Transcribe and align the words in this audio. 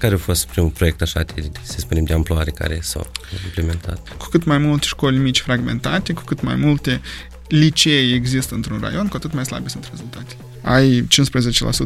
Care 0.00 0.14
a 0.14 0.18
fost 0.18 0.46
primul 0.46 0.70
proiect 0.70 1.02
așa, 1.02 1.22
de, 1.22 1.50
să 1.62 1.74
spunem, 1.78 2.04
de 2.04 2.12
amploare 2.12 2.50
care 2.50 2.78
s-a 2.82 3.10
implementat? 3.44 4.08
Cu 4.18 4.26
cât 4.30 4.44
mai 4.44 4.58
multe 4.58 4.86
școli 4.86 5.18
mici 5.18 5.40
fragmentate, 5.40 6.12
cu 6.12 6.22
cât 6.22 6.42
mai 6.42 6.54
multe 6.54 7.00
licee 7.48 8.14
există 8.14 8.54
într-un 8.54 8.78
raion, 8.80 9.06
cu 9.06 9.16
atât 9.16 9.32
mai 9.32 9.44
slabe 9.44 9.68
sunt 9.68 9.88
rezultatele. 9.90 10.38
Ai 10.62 11.08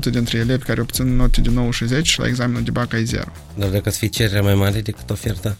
15% 0.08 0.11
dintre 0.11 0.38
elevi 0.38 0.64
care 0.64 0.80
obțin 0.80 1.16
note 1.16 1.40
de 1.40 1.50
9-60 2.00 2.03
și 2.03 2.19
la 2.19 2.27
examenul 2.27 2.62
de 2.62 2.71
bac 2.71 2.92
ai 2.92 3.04
0. 3.04 3.24
Dar 3.54 3.69
dacă 3.69 3.90
să 3.90 3.98
fie 3.98 4.09
cererea 4.09 4.43
mai 4.43 4.55
mare 4.55 4.81
decât 4.81 5.11
oferta? 5.11 5.57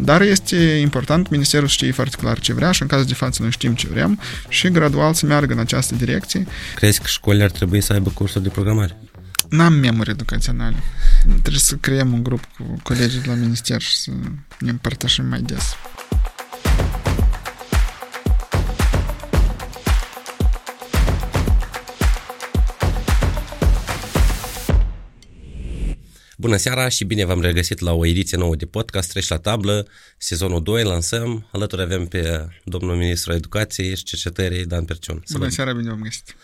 Dar 0.00 0.20
este 0.20 0.56
important, 0.56 1.28
Ministerul 1.30 1.68
știe 1.68 1.92
foarte 1.92 2.16
clar 2.16 2.38
ce 2.38 2.52
vrea 2.52 2.70
și 2.70 2.82
în 2.82 2.88
cazul 2.88 3.06
de 3.06 3.14
față 3.14 3.42
noi 3.42 3.50
știm 3.50 3.74
ce 3.74 3.88
vrem 3.88 4.20
și 4.48 4.68
gradual 4.68 5.14
să 5.14 5.26
meargă 5.26 5.52
în 5.52 5.58
această 5.58 5.94
direcție. 5.94 6.46
Crezi 6.74 7.00
că 7.00 7.06
școlile 7.06 7.44
ar 7.44 7.50
trebui 7.50 7.80
să 7.80 7.92
aibă 7.92 8.10
cursuri 8.14 8.42
de 8.42 8.48
programare? 8.48 8.96
N-am 9.48 9.72
memori 9.72 10.10
educaționale. 10.10 10.76
Trebuie 11.22 11.58
să 11.60 11.74
creăm 11.74 12.12
un 12.12 12.22
grup 12.22 12.44
cu 12.44 12.80
colegii 12.82 13.20
de 13.20 13.28
la 13.28 13.34
minister 13.34 13.80
și 13.80 13.96
să 13.96 14.10
ne 14.58 14.70
împărtășim 14.70 15.24
mai 15.24 15.42
des. 15.42 15.62
Bună 26.36 26.56
seara 26.56 26.88
și 26.88 27.04
bine 27.04 27.24
v-am 27.24 27.40
regăsit 27.40 27.78
la 27.78 27.92
o 27.92 28.06
ediție 28.06 28.36
nouă 28.36 28.56
de 28.56 28.66
podcast 28.66 29.10
Treci 29.10 29.28
la 29.28 29.38
tablă, 29.38 29.86
sezonul 30.18 30.62
2, 30.62 30.82
lansăm. 30.82 31.48
Alături 31.52 31.82
avem 31.82 32.06
pe 32.06 32.48
domnul 32.64 32.96
ministru 32.96 33.32
educației 33.32 33.96
și 33.96 34.02
cercetării 34.02 34.66
Dan 34.66 34.84
Perciun. 34.84 35.22
Bună 35.32 35.48
seara, 35.48 35.72
bine 35.72 35.88
v-am 35.88 36.00
găsit. 36.02 36.36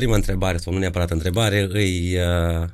Prima 0.00 0.14
întrebare, 0.14 0.58
sau 0.58 0.72
nu 0.72 0.78
neapărat 0.78 1.10
întrebare, 1.10 1.56
e 1.56 2.24
uh, 2.24 2.68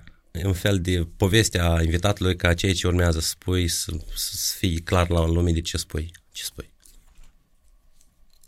un 0.44 0.52
fel 0.52 0.80
de 0.80 1.06
povestea 1.16 1.78
invitatului 1.82 2.36
ca 2.36 2.54
ceea 2.54 2.72
ce 2.72 2.86
urmează 2.86 3.20
să 3.20 3.28
spui 3.28 3.68
să, 3.68 3.92
să 4.14 4.54
fie 4.58 4.80
clar 4.80 5.10
la 5.10 5.26
lume 5.26 5.52
de 5.52 5.60
ce 5.60 5.76
spui. 5.76 6.10
Ce 6.32 6.44
spui? 6.44 6.70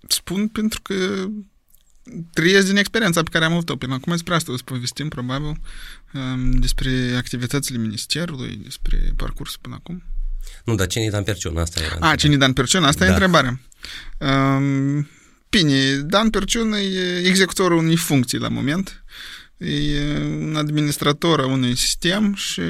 Spun 0.09 0.49
pentru 0.49 0.81
că 0.83 1.27
trăiesc 2.33 2.67
din 2.67 2.77
experiența 2.77 3.23
pe 3.23 3.31
care 3.31 3.45
am 3.45 3.53
avut-o 3.53 3.77
până 3.77 3.95
acum. 3.95 4.13
Despre 4.13 4.35
asta 4.35 4.53
o 4.53 4.57
să 4.57 4.63
povestim, 4.65 5.09
probabil, 5.09 5.61
um, 6.15 6.51
despre 6.51 7.15
activitățile 7.17 7.79
ministerului, 7.79 8.61
despre 8.63 9.13
parcursul 9.17 9.59
până 9.63 9.75
acum. 9.75 10.03
Nu, 10.65 10.75
dar 10.75 10.87
cine 10.87 11.09
Dan 11.09 11.23
Perciun? 11.23 11.57
Asta 11.57 11.81
era. 11.83 12.11
A, 12.11 12.15
cine 12.15 12.37
Dan 12.37 12.53
Perciun? 12.53 12.85
Asta 12.85 13.05
da. 13.05 13.07
e 13.07 13.13
întrebarea. 13.13 13.61
Um, 14.19 15.09
bine, 15.51 15.95
Dan 15.95 16.31
Perciun 16.31 16.73
e 16.73 17.19
executorul 17.25 17.79
unei 17.79 17.97
funcții 17.97 18.39
la 18.39 18.49
moment. 18.49 19.05
E 19.57 20.01
un 20.25 20.57
administrator 20.57 21.41
a 21.41 21.47
unui 21.47 21.77
sistem 21.77 22.35
și 22.35 22.61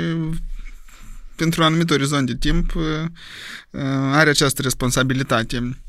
pentru 1.36 1.60
un 1.60 1.66
anumit 1.66 1.90
orizont 1.90 2.26
de 2.26 2.36
timp 2.36 2.74
uh, 2.74 2.82
are 4.12 4.30
această 4.30 4.62
responsabilitate 4.62 5.80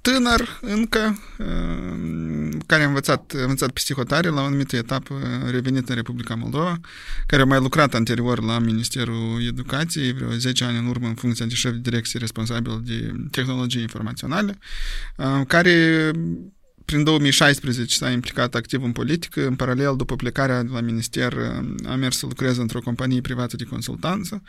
tânăr 0.00 0.58
încă, 0.60 1.18
uh, 1.38 2.58
care 2.66 2.82
a 2.82 2.86
învățat, 2.86 3.32
a 3.36 3.42
învățat 3.42 3.70
psihotare 3.70 4.28
la 4.28 4.40
o 4.40 4.44
anumită 4.44 4.76
etapă, 4.76 5.14
revenit 5.50 5.88
în 5.88 5.94
Republica 5.94 6.34
Moldova, 6.34 6.80
care 7.26 7.42
a 7.42 7.44
mai 7.44 7.60
lucrat 7.60 7.94
anterior 7.94 8.42
la 8.42 8.58
Ministerul 8.58 9.42
Educației, 9.46 10.12
vreo 10.12 10.30
10 10.30 10.64
ani 10.64 10.78
în 10.78 10.86
urmă 10.86 11.06
în 11.06 11.14
funcția 11.14 11.46
de 11.46 11.54
șef 11.54 11.72
de 11.72 11.78
direcție 11.90 12.18
responsabil 12.18 12.80
de 12.84 13.12
tehnologie 13.30 13.80
informaționale, 13.80 14.58
uh, 15.16 15.46
care 15.46 16.10
prin 16.90 17.04
2016 17.04 17.96
s-a 17.96 18.10
implicat 18.10 18.54
activ 18.54 18.82
în 18.82 18.92
politică, 18.92 19.46
în 19.46 19.56
paralel, 19.56 19.96
după 19.96 20.16
plecarea 20.16 20.62
de 20.62 20.68
la 20.72 20.80
minister, 20.80 21.34
a 21.86 21.94
mers 21.94 22.18
să 22.18 22.26
lucreze 22.26 22.60
într-o 22.60 22.80
companie 22.80 23.20
privată 23.20 23.56
de 23.56 23.64
consultanță. 23.64 24.42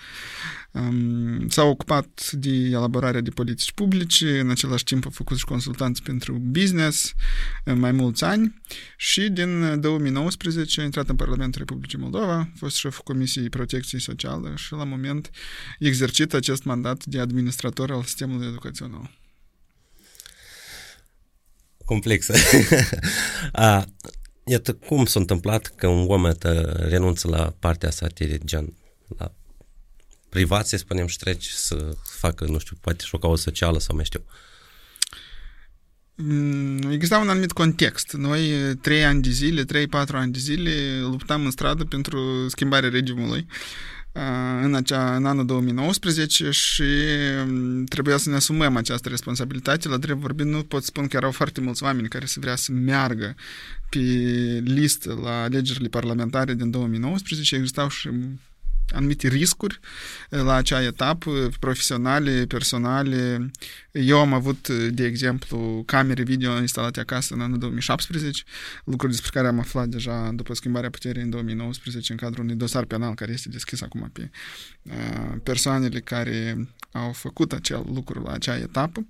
S-a 1.48 1.64
ocupat 1.64 2.32
de 2.32 2.50
elaborarea 2.50 3.22
de 3.22 3.30
politici 3.30 3.72
publice, 3.72 4.40
în 4.40 4.50
același 4.50 4.84
timp 4.84 5.06
a 5.06 5.10
făcut 5.10 5.38
și 5.38 5.46
consultanți 5.46 6.04
pentru 6.04 6.34
business 6.34 7.14
în 7.64 7.80
mai 7.80 7.92
mulți 7.92 8.24
ani 8.24 8.62
și 8.98 9.30
din 9.30 9.80
2019 9.80 10.82
a 10.82 10.84
intrat 10.84 11.10
în 11.10 11.16
Parlamentul 11.16 11.60
Republicii 11.60 12.00
Moldova, 12.00 12.36
a 12.36 12.50
fost 12.56 12.76
șeful 12.76 13.04
Comisiei 13.04 13.50
Protecției 13.50 14.02
Sociale 14.02 14.54
și 14.56 14.74
la 14.74 14.84
moment 14.84 15.30
exercită 15.80 16.36
acest 16.36 16.64
mandat 16.64 17.06
de 17.06 17.20
administrator 17.20 17.92
al 17.92 18.04
sistemului 18.04 18.48
educațional 18.48 19.20
complexă. 21.92 22.34
A, 23.52 23.86
iată, 24.46 24.74
cum 24.74 25.06
s-a 25.06 25.20
întâmplat 25.20 25.74
că 25.76 25.88
un 25.88 26.06
om 26.08 26.32
renunță 26.90 27.28
la 27.28 27.54
partea 27.60 27.90
asta 27.90 28.08
de 28.14 28.40
gen, 28.46 28.74
la 29.18 29.32
privat, 30.30 30.68
să 30.68 30.78
spunem, 30.78 31.08
și 31.08 31.18
trece 31.18 31.50
să 31.52 31.96
facă, 32.20 32.46
nu 32.46 32.58
știu, 32.60 32.78
poate 32.82 33.04
și 33.04 33.16
o 33.16 33.18
cauză 33.18 33.42
socială 33.42 33.80
sau 33.80 33.96
mai 33.96 34.06
știu. 34.06 34.24
Mm, 36.16 36.92
exista 36.92 37.18
un 37.18 37.30
anumit 37.30 37.52
context. 37.52 38.12
Noi, 38.12 38.76
trei 38.82 39.06
ani 39.06 39.22
de 39.22 39.30
zile, 39.30 39.64
trei, 39.64 39.88
patru 39.88 40.18
ani 40.18 40.32
de 40.32 40.40
zile, 40.40 41.00
luptam 41.00 41.46
în 41.46 41.52
stradă 41.52 41.84
pentru 41.84 42.48
schimbarea 42.50 42.90
regimului 42.90 43.48
în, 44.64 44.76
acea, 44.76 45.16
în 45.16 45.26
anul 45.26 45.46
2019 45.46 46.50
și 46.52 46.84
trebuia 47.90 48.18
să 48.18 48.30
ne 48.30 48.36
asumăm 48.36 48.76
această 48.76 49.10
responsabilitate. 49.10 49.88
La 49.88 49.98
drept 49.98 50.20
vorbind, 50.20 50.52
nu 50.52 50.64
pot 50.64 50.84
spune 50.84 51.08
că 51.08 51.18
erau 51.18 51.32
foarte 51.32 51.62
mulți 51.62 51.84
oameni 51.84 52.08
care 52.08 52.26
se 52.26 52.40
vrea 52.40 52.56
să 52.56 52.72
meargă 52.72 53.36
pe 53.90 54.00
listă 54.64 55.20
la 55.24 55.42
alegerile 55.42 55.88
parlamentare 55.88 56.54
din 56.54 56.72
2019. 56.72 57.56
Existau 57.56 57.90
și 57.90 58.10
anumite 58.94 59.28
riscuri 59.28 59.80
la 60.30 60.54
acea 60.54 60.84
etapă, 60.84 61.50
profesionale, 61.60 62.46
personale. 62.46 63.52
Eu 63.92 64.20
am 64.20 64.34
avut, 64.34 64.70
de 64.70 65.06
exemplu, 65.06 65.84
camere 65.86 66.24
video 66.24 66.60
instalate 66.60 67.00
acasă 67.00 67.34
în 67.34 67.42
anul 67.42 67.58
2017, 67.58 68.44
lucruri 68.84 69.12
despre 69.12 69.30
care 69.34 69.48
am 69.48 69.60
aflat 69.60 69.88
deja 69.88 70.32
după 70.34 70.54
schimbarea 70.54 70.90
puterii 70.90 71.22
în 71.22 71.30
2019 71.30 72.12
în 72.12 72.18
cadrul 72.18 72.44
unui 72.44 72.56
dosar 72.56 72.86
penal 72.86 73.14
care 73.14 73.32
este 73.32 73.50
deschis 73.50 73.82
acum 73.82 74.10
pe 74.14 74.30
persoanele 75.44 76.00
care 76.00 76.68
au 76.92 77.12
făcut 77.12 77.54
acel 77.54 77.84
lucru 77.94 78.22
la 78.22 78.32
acea 78.32 78.58
etapă. 78.58 79.08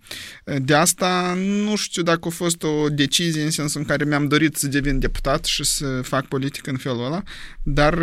De 0.58 0.76
asta 0.76 1.34
nu 1.38 1.76
știu 1.76 2.02
dacă 2.02 2.28
a 2.28 2.30
fost 2.30 2.64
o 2.64 2.90
decizie 2.90 3.44
în 3.44 3.50
sensul 3.50 3.80
în 3.80 3.88
care 3.88 4.06
mi-am 4.06 4.28
dorit 4.28 4.56
să 4.56 4.68
devin 4.68 5.00
deputat 5.00 5.46
și 5.46 5.64
să 5.64 6.02
fac 6.02 6.26
politică 6.26 6.70
în 6.70 6.78
felul 6.78 7.06
ăla, 7.06 7.24
dar 7.64 7.94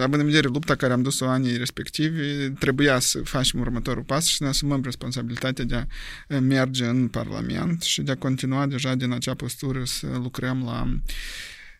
având 0.00 0.20
în 0.20 0.24
vedere 0.24 0.48
lupta 0.48 0.74
care 0.74 0.87
am 0.92 1.02
dus-o 1.02 1.26
anii 1.26 1.56
respectivi, 1.56 2.50
trebuia 2.58 2.98
să 2.98 3.18
facem 3.18 3.60
următorul 3.60 4.02
pas 4.02 4.26
și 4.26 4.36
să 4.36 4.42
ne 4.42 4.48
asumăm 4.48 4.80
responsabilitatea 4.82 5.64
de 5.64 5.86
a 6.28 6.38
merge 6.38 6.84
în 6.84 7.08
Parlament 7.08 7.82
și 7.82 8.02
de 8.02 8.10
a 8.10 8.16
continua 8.16 8.66
deja 8.66 8.94
din 8.94 9.12
acea 9.12 9.34
postură 9.34 9.84
să 9.84 10.06
lucrăm 10.22 10.62
la 10.64 11.00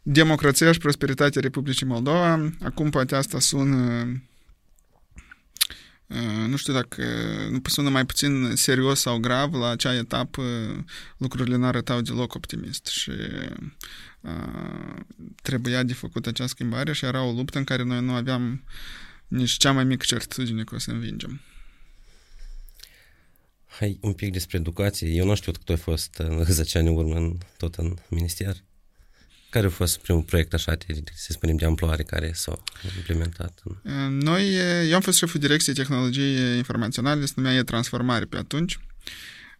democrația 0.02 0.72
și 0.72 0.78
prosperitatea 0.78 1.40
Republicii 1.40 1.86
Moldova. 1.86 2.52
Acum 2.62 2.90
poate 2.90 3.14
asta 3.14 3.38
sună 3.40 4.06
nu 6.46 6.56
știu 6.56 6.72
dacă 6.72 7.02
nu 7.50 7.60
sună 7.64 7.88
mai 7.88 8.06
puțin 8.06 8.52
serios 8.54 9.00
sau 9.00 9.18
grav, 9.18 9.54
la 9.54 9.68
acea 9.68 9.94
etapă 9.94 10.42
lucrurile 11.16 11.56
nu 11.56 11.66
arătau 11.66 12.00
deloc 12.00 12.34
optimist 12.34 12.86
și 12.86 13.10
uh, 14.20 15.02
trebuia 15.42 15.82
de 15.82 15.92
făcut 15.92 16.26
acea 16.26 16.46
schimbare 16.46 16.92
și 16.92 17.04
era 17.04 17.22
o 17.22 17.32
luptă 17.32 17.58
în 17.58 17.64
care 17.64 17.82
noi 17.82 18.00
nu 18.00 18.12
aveam 18.12 18.64
nici 19.28 19.56
cea 19.56 19.72
mai 19.72 19.84
mică 19.84 20.04
certitudine 20.06 20.64
că 20.64 20.74
o 20.74 20.78
să 20.78 20.90
învingem. 20.90 21.40
Hai 23.66 23.98
un 24.00 24.12
pic 24.12 24.32
despre 24.32 24.58
educație. 24.58 25.08
Eu 25.08 25.26
nu 25.26 25.34
știu 25.34 25.52
că 25.52 25.58
tu 25.64 25.72
ai 25.72 25.78
fost 25.78 26.14
în 26.14 26.44
10 26.44 26.78
ani 26.78 26.88
în 26.88 26.96
urmă 26.96 27.16
în, 27.16 27.38
tot 27.56 27.74
în 27.74 27.96
minister. 28.08 28.56
Care 29.50 29.66
a 29.66 29.70
fost 29.70 29.98
primul 29.98 30.22
proiect 30.22 30.54
așa, 30.54 30.76
de, 30.86 31.02
să 31.14 31.32
spunem, 31.32 31.56
de 31.56 31.64
amploare 31.64 32.02
care 32.02 32.30
s-a 32.34 32.62
implementat? 32.96 33.62
Noi, 34.08 34.44
eu 34.88 34.94
am 34.94 35.00
fost 35.00 35.18
șeful 35.18 35.40
direcției 35.40 35.74
tehnologiei 35.74 36.56
informaționale, 36.56 37.26
se 37.26 37.32
numea 37.36 37.54
e-transformare 37.54 38.24
pe 38.24 38.36
atunci. 38.36 38.78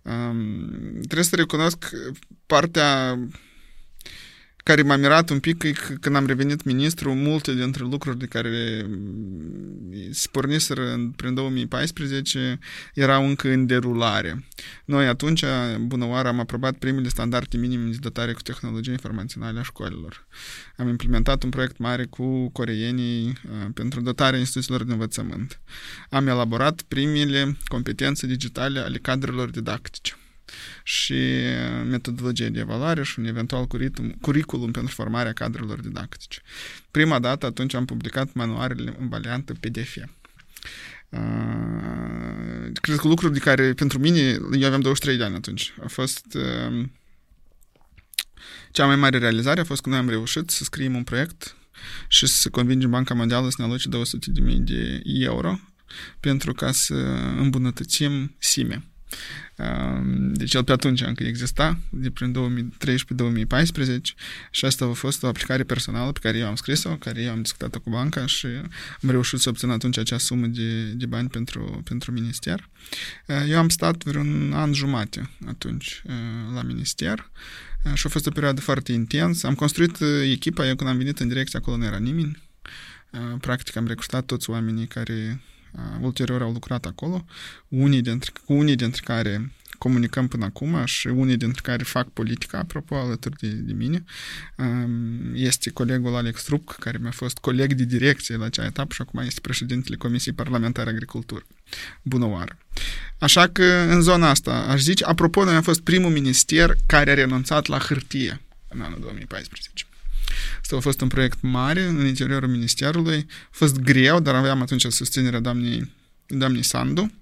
Um, 0.02 1.00
trebuie 1.00 1.25
să 1.25 1.37
recunosc 1.37 1.90
partea 2.46 3.19
care 4.56 4.82
m-a 4.82 4.96
mirat 4.96 5.31
un 5.31 5.40
pic 5.40 5.58
că 5.58 5.94
când 6.00 6.17
am 6.17 6.26
revenit 6.26 6.64
ministru, 6.64 7.14
multe 7.14 7.55
dintre 7.55 7.84
lucruri 7.84 8.19
de 8.19 8.26
care 8.26 8.49
se 8.49 8.87
porniseră 10.31 11.10
prin 11.16 11.34
2014 11.34 12.58
erau 12.94 13.26
încă 13.26 13.49
în 13.49 13.66
derulare. 13.66 14.44
Noi 14.84 15.06
atunci, 15.06 15.44
bună 15.81 16.05
oară, 16.05 16.28
am 16.28 16.40
aprobat 16.40 16.76
primele 16.76 17.08
standarde 17.08 17.56
minime 17.56 17.90
de 17.90 17.96
dotare 18.00 18.32
cu 18.32 18.43
tehnologie 18.43 18.93
informaționale 18.93 19.58
a 19.58 19.62
școlilor. 19.62 20.26
Am 20.76 20.88
implementat 20.88 21.43
un 21.43 21.50
proiect 21.50 21.78
mare 21.78 22.05
cu 22.05 22.49
coreenii 22.49 23.26
uh, 23.26 23.66
pentru 23.75 24.00
dotarea 24.00 24.38
instituțiilor 24.38 24.84
de 24.84 24.93
învățământ. 24.93 25.60
Am 26.10 26.26
elaborat 26.26 26.82
primele 26.82 27.56
competențe 27.64 28.26
digitale 28.26 28.81
ale 28.81 28.99
cadrelor 28.99 29.50
didactice. 29.50 30.18
Și 30.82 31.14
metodologie 31.84 32.48
de 32.48 32.60
evaluare 32.60 33.02
și 33.02 33.18
un 33.18 33.24
eventual 33.24 33.66
curriculum 34.20 34.70
pentru 34.70 34.94
formarea 34.94 35.32
cadrelor 35.32 35.80
didactice. 35.80 36.40
Prima 36.90 37.18
dată 37.18 37.46
atunci 37.46 37.74
am 37.74 37.84
publicat 37.84 38.32
manualele 38.32 38.94
în 38.98 39.08
variantă 39.08 39.52
PDF. 39.52 39.96
Uh, 41.08 41.20
cred 42.80 42.96
că 42.96 43.08
lucruri 43.08 43.32
de 43.32 43.38
care 43.38 43.72
pentru 43.72 43.98
mine, 43.98 44.20
eu 44.52 44.66
aveam 44.66 44.80
23 44.80 45.16
de 45.16 45.24
ani 45.24 45.34
atunci, 45.34 45.74
a 45.84 45.88
fost 45.88 46.26
uh, 46.34 46.84
cea 48.70 48.86
mai 48.86 48.96
mare 48.96 49.18
realizare 49.18 49.60
a 49.60 49.64
fost 49.64 49.80
că 49.80 49.88
noi 49.88 49.98
am 49.98 50.08
reușit 50.08 50.50
să 50.50 50.64
scriem 50.64 50.94
un 50.94 51.04
proiect 51.04 51.56
și 52.08 52.26
să 52.26 52.50
convingem 52.50 52.90
Banca 52.90 53.14
Mondială 53.14 53.48
să 53.48 53.54
ne 53.58 53.64
aloce 53.64 53.88
200.000 53.88 54.56
de 54.58 55.02
euro 55.04 55.60
pentru 56.20 56.52
ca 56.52 56.72
să 56.72 56.94
îmbunătățim 57.36 58.34
SIME. 58.38 58.82
Deci 60.32 60.55
el 60.55 60.64
pe 60.64 60.72
atunci 60.72 61.00
încă 61.00 61.25
exista, 61.25 61.78
de 61.90 62.10
prin 62.10 62.34
2013-2014 62.78 64.00
și 64.50 64.64
asta 64.64 64.84
a 64.84 64.93
fost 64.93 65.22
o 65.22 65.26
aplicare 65.26 65.62
personală 65.62 66.12
pe 66.12 66.19
care 66.22 66.38
eu 66.38 66.46
am 66.46 66.55
scris-o, 66.55 66.96
care 66.96 67.22
eu 67.22 67.31
am 67.31 67.43
discutat 67.43 67.76
cu 67.76 67.90
banca 67.90 68.26
și 68.26 68.46
am 69.02 69.10
reușit 69.10 69.38
să 69.38 69.49
obțin 69.49 69.70
atunci 69.70 69.99
acea 69.99 70.19
sumă 70.19 70.46
de, 70.46 70.82
de 70.82 71.06
bani 71.06 71.28
pentru, 71.28 71.81
pentru 71.84 72.12
minister. 72.12 72.69
Eu 73.49 73.58
am 73.58 73.69
stat 73.69 74.05
vreun 74.05 74.52
an 74.52 74.72
jumate 74.72 75.31
atunci 75.46 76.02
la 76.55 76.62
minister 76.62 77.31
și 77.94 78.06
a 78.06 78.08
fost 78.08 78.26
o 78.26 78.31
perioadă 78.31 78.60
foarte 78.60 78.93
intensă. 78.93 79.46
Am 79.46 79.55
construit 79.55 79.96
echipa, 80.31 80.66
eu 80.66 80.75
când 80.75 80.90
am 80.90 80.96
venit 80.96 81.19
în 81.19 81.28
direcție 81.28 81.58
acolo 81.58 81.76
nu 81.76 81.84
era 81.84 81.99
nimeni. 81.99 82.43
Practic 83.40 83.76
am 83.76 83.87
recrutat 83.87 84.25
toți 84.25 84.50
oamenii 84.50 84.87
care 84.87 85.40
ulterior 86.00 86.43
au 86.43 86.53
lucrat 86.53 86.85
acolo, 86.87 87.25
unii 87.69 88.03
dintre, 88.03 88.32
cu 88.44 88.53
unii 88.53 88.76
dintre 88.76 89.00
care 89.05 89.53
comunicăm 89.79 90.29
până 90.29 90.44
acum 90.44 90.85
și 90.85 91.06
unii 91.06 91.37
dintre 91.37 91.61
care 91.65 91.82
fac 91.82 92.09
politica, 92.09 92.59
apropo, 92.59 92.97
alături 92.97 93.37
de, 93.41 93.49
de 93.49 93.73
mine. 93.73 94.05
Este 95.35 95.70
colegul 95.70 96.15
Alex 96.15 96.43
Trupc, 96.43 96.76
care 96.79 96.99
mi-a 97.00 97.11
fost 97.11 97.38
coleg 97.38 97.73
de 97.73 97.85
direcție 97.85 98.37
la 98.37 98.44
acea 98.44 98.65
etapă 98.65 98.94
și 98.94 99.00
acum 99.00 99.20
este 99.20 99.41
președintele 99.41 99.97
Comisiei 99.97 100.35
Parlamentare 100.35 100.91
Agricultură. 100.91 101.47
Bună 102.03 102.25
oară! 102.25 102.59
Așa 103.19 103.49
că 103.49 103.65
în 103.65 104.00
zona 104.00 104.29
asta, 104.29 104.53
aș 104.53 104.81
zice, 104.81 105.05
apropo, 105.05 105.44
noi 105.44 105.55
am 105.55 105.62
fost 105.62 105.81
primul 105.81 106.11
minister 106.11 106.76
care 106.87 107.11
a 107.11 107.15
renunțat 107.15 107.67
la 107.67 107.79
hârtie 107.79 108.41
în 108.69 108.81
anul 108.81 108.99
2014. 109.00 109.85
Asta 110.61 110.76
a 110.76 110.81
fost 110.81 111.00
un 111.00 111.08
proiect 111.08 111.38
mare 111.40 111.82
în 111.82 112.06
interiorul 112.06 112.49
ministerului. 112.49 113.26
A 113.29 113.49
fost 113.50 113.79
greu, 113.79 114.20
dar 114.20 114.35
aveam 114.35 114.62
atunci 114.62 114.87
susținerea 114.88 115.40
doamnei, 115.40 115.93
doamnei 116.26 116.62
Sandu. 116.62 117.12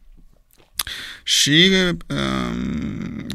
Și 1.23 1.71
um, 2.07 3.27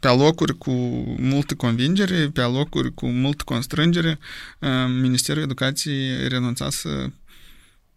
pe 0.00 0.08
locuri 0.08 0.58
cu 0.58 0.70
multă 1.18 1.54
convingere, 1.54 2.28
pe 2.28 2.40
locuri 2.40 2.94
cu 2.94 3.06
multă 3.06 3.42
constrângere, 3.44 4.18
um, 4.58 4.90
Ministerul 4.90 5.42
Educației 5.42 6.28
renunța 6.28 6.70
să 6.70 7.06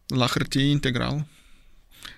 la 0.08 0.26
hârtie 0.26 0.64
integral 0.64 1.26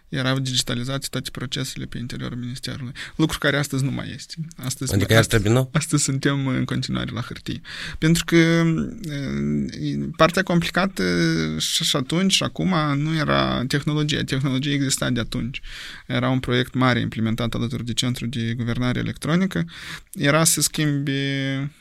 erau 0.09 0.39
digitalizate 0.39 1.07
toate 1.09 1.29
procesele 1.31 1.85
pe 1.85 1.97
interiorul 1.97 2.37
Ministerului. 2.37 2.91
Lucru 3.15 3.37
care 3.37 3.57
astăzi 3.57 3.83
nu 3.83 3.91
mai 3.91 4.13
este. 4.15 4.33
Astăzi, 4.55 4.93
adică 4.93 5.17
ar 5.17 5.25
trebui 5.25 5.51
nou? 5.51 5.69
Astăzi 5.73 6.03
suntem 6.03 6.47
în 6.47 6.65
continuare 6.65 7.11
la 7.11 7.21
hârtie. 7.21 7.61
Pentru 7.97 8.23
că 8.25 8.63
partea 10.15 10.43
complicată 10.43 11.03
și 11.57 11.95
atunci 11.95 12.33
și 12.33 12.43
acum 12.43 12.75
nu 12.95 13.15
era 13.15 13.63
tehnologia. 13.67 14.23
Tehnologia 14.23 14.71
exista 14.71 15.09
de 15.09 15.19
atunci. 15.19 15.61
Era 16.05 16.29
un 16.29 16.39
proiect 16.39 16.73
mare 16.73 16.99
implementat 16.99 17.53
alături 17.53 17.85
de 17.85 17.93
Centrul 17.93 18.29
de 18.29 18.53
Guvernare 18.53 18.99
Electronică. 18.99 19.65
Era 20.13 20.43
să 20.43 20.61
schimbi 20.61 21.11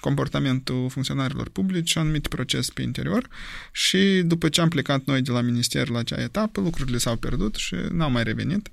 comportamentul 0.01 0.89
funcționarilor 0.91 1.49
publici, 1.49 1.97
anumite 1.97 2.29
procese 2.29 2.71
pe 2.75 2.83
interior 2.83 3.29
și 3.73 4.23
după 4.25 4.49
ce 4.49 4.61
am 4.61 4.69
plecat 4.69 5.05
noi 5.05 5.23
de 5.23 5.31
la 5.31 5.41
minister 5.41 5.89
la 5.89 5.99
acea 5.99 6.21
etapă, 6.21 6.61
lucrurile 6.61 6.99
s-au 6.99 7.17
pierdut 7.17 7.55
și 7.55 7.75
n-au 7.93 8.11
mai 8.17 8.25
revenit. 8.25 8.69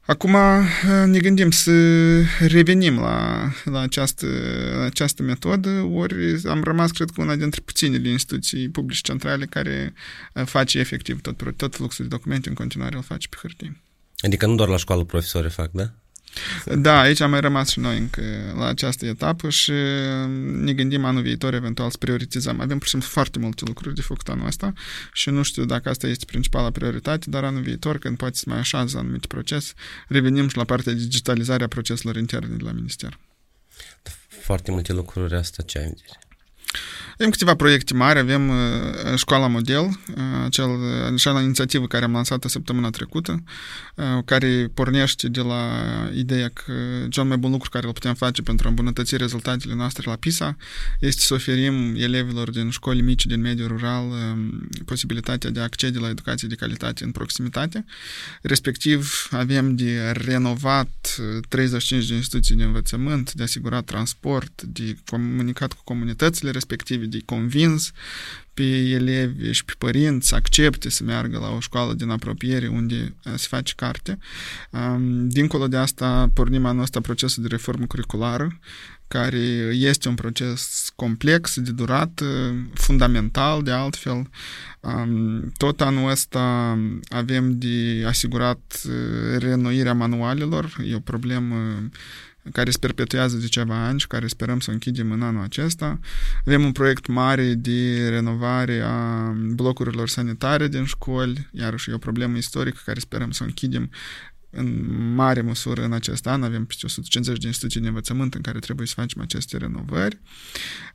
Acum 0.00 0.36
ne 1.06 1.18
gândim 1.18 1.50
să 1.50 1.72
revenim 2.38 2.98
la, 2.98 3.48
la, 3.64 3.80
această, 3.80 4.26
la 4.76 4.84
această 4.84 5.22
metodă, 5.22 5.70
ori 5.70 6.14
am 6.46 6.62
rămas, 6.62 6.90
cred 6.90 7.10
că, 7.10 7.22
una 7.22 7.36
dintre 7.36 7.60
puținele 7.64 8.08
instituții 8.08 8.68
publice 8.68 9.00
centrale 9.02 9.44
care 9.44 9.92
face 10.44 10.78
efectiv 10.78 11.20
tot, 11.20 11.56
tot 11.56 11.74
fluxul 11.74 12.04
de 12.04 12.16
documente 12.16 12.48
în 12.48 12.54
continuare 12.54 12.96
îl 12.96 13.02
face 13.02 13.28
pe 13.28 13.36
hârtie. 13.40 13.80
Adică 14.18 14.46
nu 14.46 14.54
doar 14.54 14.68
la 14.68 14.76
școală 14.76 15.04
profesorii 15.04 15.50
fac, 15.50 15.70
da? 15.70 15.94
Da, 16.74 17.00
aici 17.00 17.20
am 17.20 17.30
mai 17.30 17.40
rămas 17.40 17.68
și 17.68 17.78
noi 17.78 17.98
încă 17.98 18.22
la 18.56 18.66
această 18.66 19.06
etapă 19.06 19.50
și 19.50 19.72
ne 20.40 20.72
gândim 20.72 21.04
anul 21.04 21.22
viitor 21.22 21.54
eventual 21.54 21.90
să 21.90 21.96
prioritizăm. 21.98 22.60
Avem, 22.60 22.76
pur 22.78 22.84
și 22.84 22.90
simplu, 22.90 23.08
foarte 23.08 23.38
multe 23.38 23.64
lucruri 23.66 23.94
de 23.94 24.00
făcut 24.00 24.28
anul 24.28 24.46
ăsta 24.46 24.72
și 25.12 25.30
nu 25.30 25.42
știu 25.42 25.64
dacă 25.64 25.88
asta 25.88 26.06
este 26.06 26.24
principala 26.24 26.70
prioritate, 26.70 27.30
dar 27.30 27.44
anul 27.44 27.62
viitor, 27.62 27.98
când 27.98 28.16
poate 28.16 28.36
să 28.36 28.44
mai 28.46 28.58
așează 28.58 28.98
anumite 28.98 29.26
proces, 29.26 29.72
revenim 30.08 30.48
și 30.48 30.56
la 30.56 30.64
partea 30.64 30.92
de 30.92 30.98
digitalizare 30.98 31.64
a 31.64 31.68
proceselor 31.68 32.16
interne 32.16 32.56
de 32.56 32.64
la 32.64 32.72
Minister. 32.72 33.18
Foarte 34.28 34.70
multe 34.70 34.92
lucruri 34.92 35.34
asta 35.34 35.62
ce 35.62 35.78
ai 35.78 35.84
în 35.84 35.94
avem 37.20 37.32
câteva 37.32 37.54
proiecte 37.54 37.94
mari, 37.94 38.18
avem 38.18 38.48
uh, 38.48 38.56
Școala 39.16 39.46
Model, 39.46 39.80
uh, 39.80 40.22
acel, 40.44 40.70
acea 41.12 41.40
inițiativă 41.40 41.86
care 41.86 42.04
am 42.04 42.12
lansat-o 42.12 42.48
săptămâna 42.48 42.90
trecută, 42.90 43.42
uh, 43.94 44.04
care 44.24 44.70
pornește 44.74 45.28
de 45.28 45.40
la 45.40 45.82
ideea 46.14 46.48
că 46.48 46.72
cel 47.08 47.24
mai 47.24 47.36
bun 47.36 47.50
lucru 47.50 47.70
care 47.70 47.86
îl 47.86 47.92
putem 47.92 48.14
face 48.14 48.42
pentru 48.42 48.66
a 48.66 48.68
îmbunătăți 48.70 49.16
rezultatele 49.16 49.74
noastre 49.74 50.02
la 50.06 50.16
PISA 50.16 50.56
este 51.00 51.20
să 51.20 51.34
oferim 51.34 51.94
elevilor 51.96 52.50
din 52.50 52.70
școli 52.70 53.00
mici 53.00 53.26
din 53.26 53.40
mediul 53.40 53.68
rural 53.68 54.04
um, 54.04 54.68
posibilitatea 54.84 55.50
de 55.50 55.60
a 55.60 55.62
accede 55.62 55.98
la 55.98 56.08
educație 56.08 56.48
de 56.48 56.54
calitate 56.54 57.04
în 57.04 57.10
proximitate. 57.10 57.84
Respectiv, 58.42 59.28
avem 59.30 59.76
de 59.76 60.10
renovat 60.10 61.16
35 61.48 62.06
de 62.06 62.14
instituții 62.14 62.54
de 62.54 62.64
învățământ, 62.64 63.32
de 63.32 63.42
asigurat 63.42 63.84
transport, 63.84 64.62
de 64.62 64.96
comunicat 65.06 65.72
cu 65.72 65.84
comunitățile 65.84 66.50
respective, 66.60 67.04
de 67.04 67.18
convins 67.24 67.92
pe 68.54 68.62
elevi 68.98 69.50
și 69.50 69.64
pe 69.64 69.72
părinți 69.78 70.28
să 70.28 70.34
accepte 70.34 70.88
să 70.88 71.04
meargă 71.04 71.38
la 71.38 71.50
o 71.50 71.60
școală 71.60 71.92
din 71.94 72.10
apropiere 72.10 72.66
unde 72.66 73.14
uh, 73.24 73.32
se 73.36 73.46
face 73.48 73.72
carte. 73.76 74.18
Um, 74.70 75.28
dincolo 75.28 75.68
de 75.68 75.76
asta, 75.76 76.30
pornim 76.34 76.66
anul 76.66 76.82
ăsta 76.82 77.00
procesul 77.00 77.42
de 77.42 77.48
reformă 77.48 77.86
curriculară, 77.86 78.58
care 79.08 79.38
este 79.72 80.08
un 80.08 80.14
proces 80.14 80.92
complex, 80.96 81.60
de 81.60 81.70
durat, 81.70 82.22
fundamental, 82.74 83.62
de 83.62 83.70
altfel. 83.70 84.28
Um, 84.80 85.52
tot 85.56 85.80
anul 85.80 86.10
ăsta 86.10 86.78
avem 87.08 87.58
de 87.58 88.04
asigurat 88.06 88.80
uh, 88.86 89.38
renoirea 89.38 89.94
manualelor, 89.94 90.76
e 90.86 90.94
o 90.94 91.00
problemă 91.00 91.56
care 92.52 92.70
se 92.70 92.78
perpetuează 92.78 93.36
de 93.36 93.46
ceva 93.46 93.84
ani 93.86 94.00
și 94.00 94.06
care 94.06 94.26
sperăm 94.26 94.60
să 94.60 94.70
închidem 94.70 95.12
în 95.12 95.22
anul 95.22 95.42
acesta. 95.42 95.98
Avem 96.46 96.64
un 96.64 96.72
proiect 96.72 97.06
mare 97.06 97.54
de 97.54 98.08
renovare 98.08 98.80
a 98.80 99.34
blocurilor 99.54 100.08
sanitare 100.08 100.68
din 100.68 100.84
școli, 100.84 101.48
iarăși 101.52 101.90
e 101.90 101.94
o 101.94 101.98
problemă 101.98 102.36
istorică 102.36 102.80
care 102.84 103.00
sperăm 103.00 103.30
să 103.30 103.42
o 103.42 103.46
închidem 103.46 103.90
în 104.50 104.86
mare 105.14 105.40
măsură 105.40 105.84
în 105.84 105.92
acest 105.92 106.26
an. 106.26 106.42
Avem 106.42 106.64
peste 106.64 106.86
150 106.86 107.38
de 107.38 107.46
instituții 107.46 107.80
de 107.80 107.88
învățământ 107.88 108.34
în 108.34 108.40
care 108.40 108.58
trebuie 108.58 108.86
să 108.86 108.94
facem 108.96 109.20
aceste 109.22 109.56
renovări. 109.56 110.18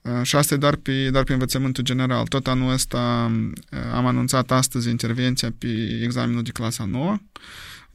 Uh, 0.02 0.20
și 0.24 0.36
asta 0.36 0.54
e 0.54 0.58
doar 0.58 0.76
pe, 0.76 1.10
doar 1.10 1.24
pe 1.24 1.34
învățământul 1.34 1.84
general. 1.84 2.26
Tot 2.26 2.48
anul 2.48 2.72
ăsta 2.72 3.32
uh, 3.72 3.80
am 3.94 4.06
anunțat 4.06 4.52
astăzi 4.52 4.90
intervenția 4.90 5.54
pe 5.58 6.00
examenul 6.04 6.44
de 6.44 6.52
clasa 6.52 6.86
9 6.86 7.18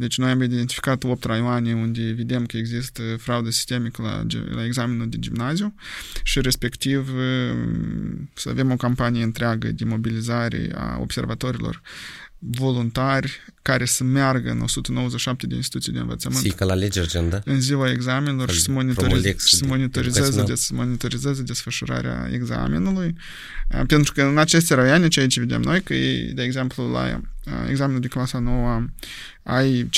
deci 0.00 0.18
noi 0.18 0.30
am 0.30 0.42
identificat 0.42 1.04
8 1.04 1.24
raioane 1.24 1.74
unde 1.74 2.12
vedem 2.12 2.46
că 2.46 2.56
există 2.56 3.02
fraudă 3.18 3.50
sistemică 3.50 4.02
la, 4.02 4.26
la 4.54 4.64
examenul 4.64 5.08
de 5.08 5.18
gimnaziu 5.18 5.74
și 6.22 6.40
respectiv 6.40 7.10
să 8.34 8.48
avem 8.48 8.70
o 8.70 8.76
campanie 8.76 9.22
întreagă 9.22 9.68
de 9.68 9.84
mobilizare 9.84 10.70
a 10.74 10.98
observatorilor 11.00 11.82
voluntari 12.42 13.40
care 13.62 13.84
să 13.84 14.04
meargă 14.04 14.50
în 14.50 14.60
197 14.60 15.46
de 15.46 15.54
instituții 15.54 15.92
de 15.92 15.98
învățământ. 15.98 16.40
Sica 16.40 16.64
la 16.64 16.72
alegeri, 16.72 17.08
gen, 17.08 17.28
da? 17.28 17.40
În 17.44 17.60
ziua 17.60 17.90
examenelor 17.90 18.50
și 18.50 18.60
să, 18.60 18.70
monitorize, 18.70 19.36
și 19.46 19.56
să 19.56 19.64
monitorizeze, 19.66 20.42
de, 20.42 20.54
să 20.54 20.74
monitorizeze 20.74 21.42
desfășurarea 21.42 22.28
examenului. 22.32 23.14
Pentru 23.86 24.12
că 24.12 24.22
în 24.22 24.38
aceste 24.38 24.74
raioane, 24.74 25.08
ceea 25.08 25.26
ce 25.26 25.40
vedem 25.40 25.60
noi, 25.60 25.82
că 25.82 25.94
e, 25.94 26.32
de 26.32 26.42
exemplu, 26.42 26.90
la 26.90 27.20
examenul 27.68 28.00
de 28.00 28.08
clasa 28.08 28.38
9 28.38 28.84
ai 29.42 29.88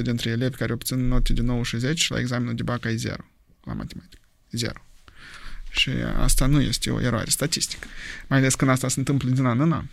15% 0.00 0.02
dintre 0.02 0.30
elevi 0.30 0.56
care 0.56 0.72
obțin 0.72 1.08
note 1.08 1.32
de 1.32 1.42
90 1.42 2.00
și 2.00 2.10
la 2.10 2.18
examenul 2.18 2.54
de 2.54 2.62
bac 2.62 2.84
ai 2.84 2.96
0 2.96 3.16
la 3.64 3.72
matematică. 3.72 4.22
0. 4.50 4.72
Și 5.70 5.90
asta 6.16 6.46
nu 6.46 6.60
este 6.60 6.90
o 6.90 7.00
eroare 7.00 7.30
statistică. 7.30 7.86
Mai 8.26 8.38
ales 8.38 8.54
când 8.54 8.70
asta 8.70 8.88
se 8.88 8.98
întâmplă 8.98 9.30
din 9.30 9.44
an 9.44 9.60
în 9.60 9.72
an. 9.72 9.84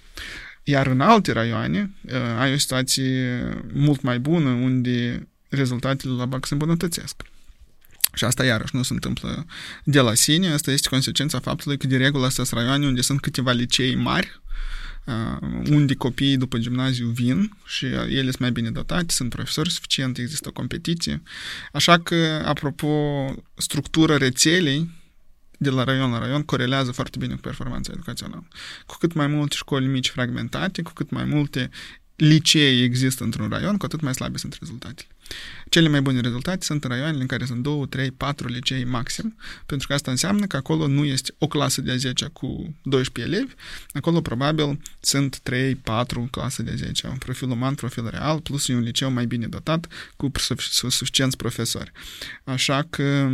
Iar 0.64 0.88
în 0.88 1.02
alte 1.02 1.32
raioane 1.32 1.92
uh, 2.02 2.14
ai 2.40 2.54
o 2.54 2.58
situație 2.58 3.40
mult 3.74 4.02
mai 4.02 4.20
bună 4.20 4.50
unde 4.50 5.28
rezultatele 5.50 6.14
la 6.14 6.26
BAC 6.26 6.46
se 6.46 6.54
îmbunătățesc. 6.54 7.22
Și 8.14 8.24
asta 8.24 8.46
iarăși 8.46 8.76
nu 8.76 8.84
se 8.84 8.94
întâmplă 8.94 9.46
de 9.84 10.00
la 10.00 10.14
sine, 10.14 10.52
asta 10.52 10.72
este 10.72 10.90
consecința 10.90 11.40
faptului 11.40 11.78
că 11.78 11.88
de 11.88 11.98
regulă 11.98 12.26
astea 12.26 12.44
sunt 12.44 12.60
raioane 12.60 12.86
unde 12.86 13.02
sunt 13.02 13.22
câteva 13.22 13.52
licei 13.52 13.96
mari, 13.96 14.42
unde 15.70 15.94
copiii 15.94 16.38
după 16.38 16.58
gimnaziu 16.58 17.08
vin 17.08 17.58
și 17.66 17.86
ele 17.86 18.22
sunt 18.22 18.40
mai 18.40 18.52
bine 18.52 18.72
dotate, 18.72 19.14
sunt 19.14 19.30
profesori 19.30 19.72
suficienți, 19.72 20.22
există 20.22 20.48
o 20.48 20.52
competiție. 20.52 21.22
Așa 21.72 22.00
că, 22.00 22.44
apropo, 22.46 22.88
structura 23.56 24.18
rețelei 24.18 24.90
de 25.62 25.70
la 25.70 25.84
raion 25.84 26.12
la 26.12 26.20
raion 26.20 26.44
corelează 26.44 26.92
foarte 26.92 27.18
bine 27.18 27.34
cu 27.34 27.40
performanța 27.40 27.92
educațională. 27.94 28.48
Cu 28.86 28.96
cât 29.00 29.14
mai 29.14 29.28
multe 29.28 29.56
școli 29.56 29.86
mici 29.86 30.10
fragmentate, 30.10 30.82
cu 30.82 30.92
cât 30.94 31.10
mai 31.10 31.24
multe 31.24 31.70
licee 32.16 32.84
există 32.84 33.24
într-un 33.24 33.50
raion, 33.50 33.78
cu 33.78 33.86
atât 33.86 34.02
mai 34.02 34.14
slabe 34.14 34.38
sunt 34.38 34.58
rezultatele. 34.60 35.08
Cele 35.72 35.88
mai 35.88 36.02
bune 36.02 36.20
rezultate 36.20 36.66
sunt 36.66 36.84
în 36.84 36.90
raioanele 36.90 37.22
în 37.22 37.28
care 37.28 37.46
sunt 37.46 37.64
2, 37.64 37.88
3, 37.90 38.12
4 38.12 38.48
licei 38.48 38.84
maxim, 38.84 39.36
pentru 39.66 39.88
că 39.88 39.94
asta 39.94 40.12
înseamnă 40.12 40.46
că 40.46 40.56
acolo 40.56 40.88
nu 40.88 41.04
este 41.04 41.34
o 41.38 41.48
clasă 41.48 41.82
de 41.82 41.96
10 41.98 42.26
cu 42.34 42.76
12 42.84 43.36
elevi, 43.36 43.54
acolo 43.94 44.22
probabil 44.22 44.82
sunt 45.00 45.40
3, 45.40 45.76
4 45.76 46.28
clase 46.32 46.64
de 46.64 46.76
10, 46.76 47.08
un 47.08 47.18
profil 47.18 47.50
uman, 47.50 47.76
profil 47.76 48.08
real, 48.10 48.40
plus 48.40 48.68
un 48.68 48.80
liceu 48.80 49.12
mai 49.12 49.26
bine 49.26 49.48
dotat 49.48 49.88
cu 50.16 50.32
suficienți 50.90 51.38
profesori. 51.38 51.92
Așa 52.44 52.88
că 52.90 53.30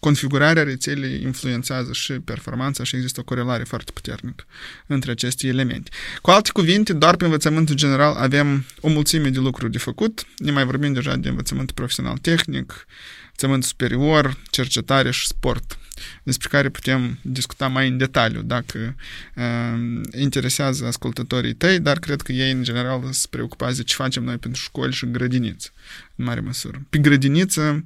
configurarea 0.00 0.62
rețelei 0.62 1.22
influențează 1.22 1.92
și 1.92 2.12
performanța 2.12 2.84
și 2.84 2.96
există 2.96 3.20
o 3.20 3.24
corelare 3.24 3.64
foarte 3.64 3.92
puternică 3.92 4.44
între 4.86 5.10
aceste 5.10 5.46
elemente. 5.46 5.90
Cu 6.22 6.30
alte 6.30 6.50
cuvinte, 6.52 6.92
doar 6.92 7.16
pe 7.16 7.24
învățământul 7.24 7.74
general 7.74 8.14
avem 8.14 8.64
o 8.80 8.88
mulțime 8.88 9.28
de 9.28 9.38
lucruri 9.38 9.72
de 9.72 9.78
făcut, 9.78 10.26
ne 10.36 10.50
mai 10.50 10.64
vorbim 10.64 10.79
deja 10.88 11.16
de 11.16 11.28
învățământ 11.28 11.70
profesional 11.72 12.18
tehnic, 12.18 12.86
învățământ 13.24 13.64
superior, 13.64 14.36
cercetare 14.50 15.10
și 15.10 15.26
sport, 15.26 15.78
despre 16.22 16.48
care 16.48 16.68
putem 16.68 17.18
discuta 17.22 17.68
mai 17.68 17.88
în 17.88 17.96
detaliu 17.96 18.42
dacă 18.42 18.94
uh, 19.34 20.00
interesează 20.18 20.86
ascultătorii 20.86 21.54
tăi, 21.54 21.78
dar 21.78 21.98
cred 21.98 22.20
că 22.20 22.32
ei 22.32 22.52
în 22.52 22.62
general 22.62 23.00
sunt 23.02 23.26
preocupați 23.30 23.76
de 23.76 23.82
ce 23.82 23.94
facem 23.94 24.24
noi 24.24 24.38
pentru 24.38 24.62
școli 24.62 24.92
și 24.92 25.10
grădiniță, 25.10 25.70
în 26.16 26.24
mare 26.24 26.40
măsură. 26.40 26.82
Pe 26.90 26.98
grădiniță, 26.98 27.84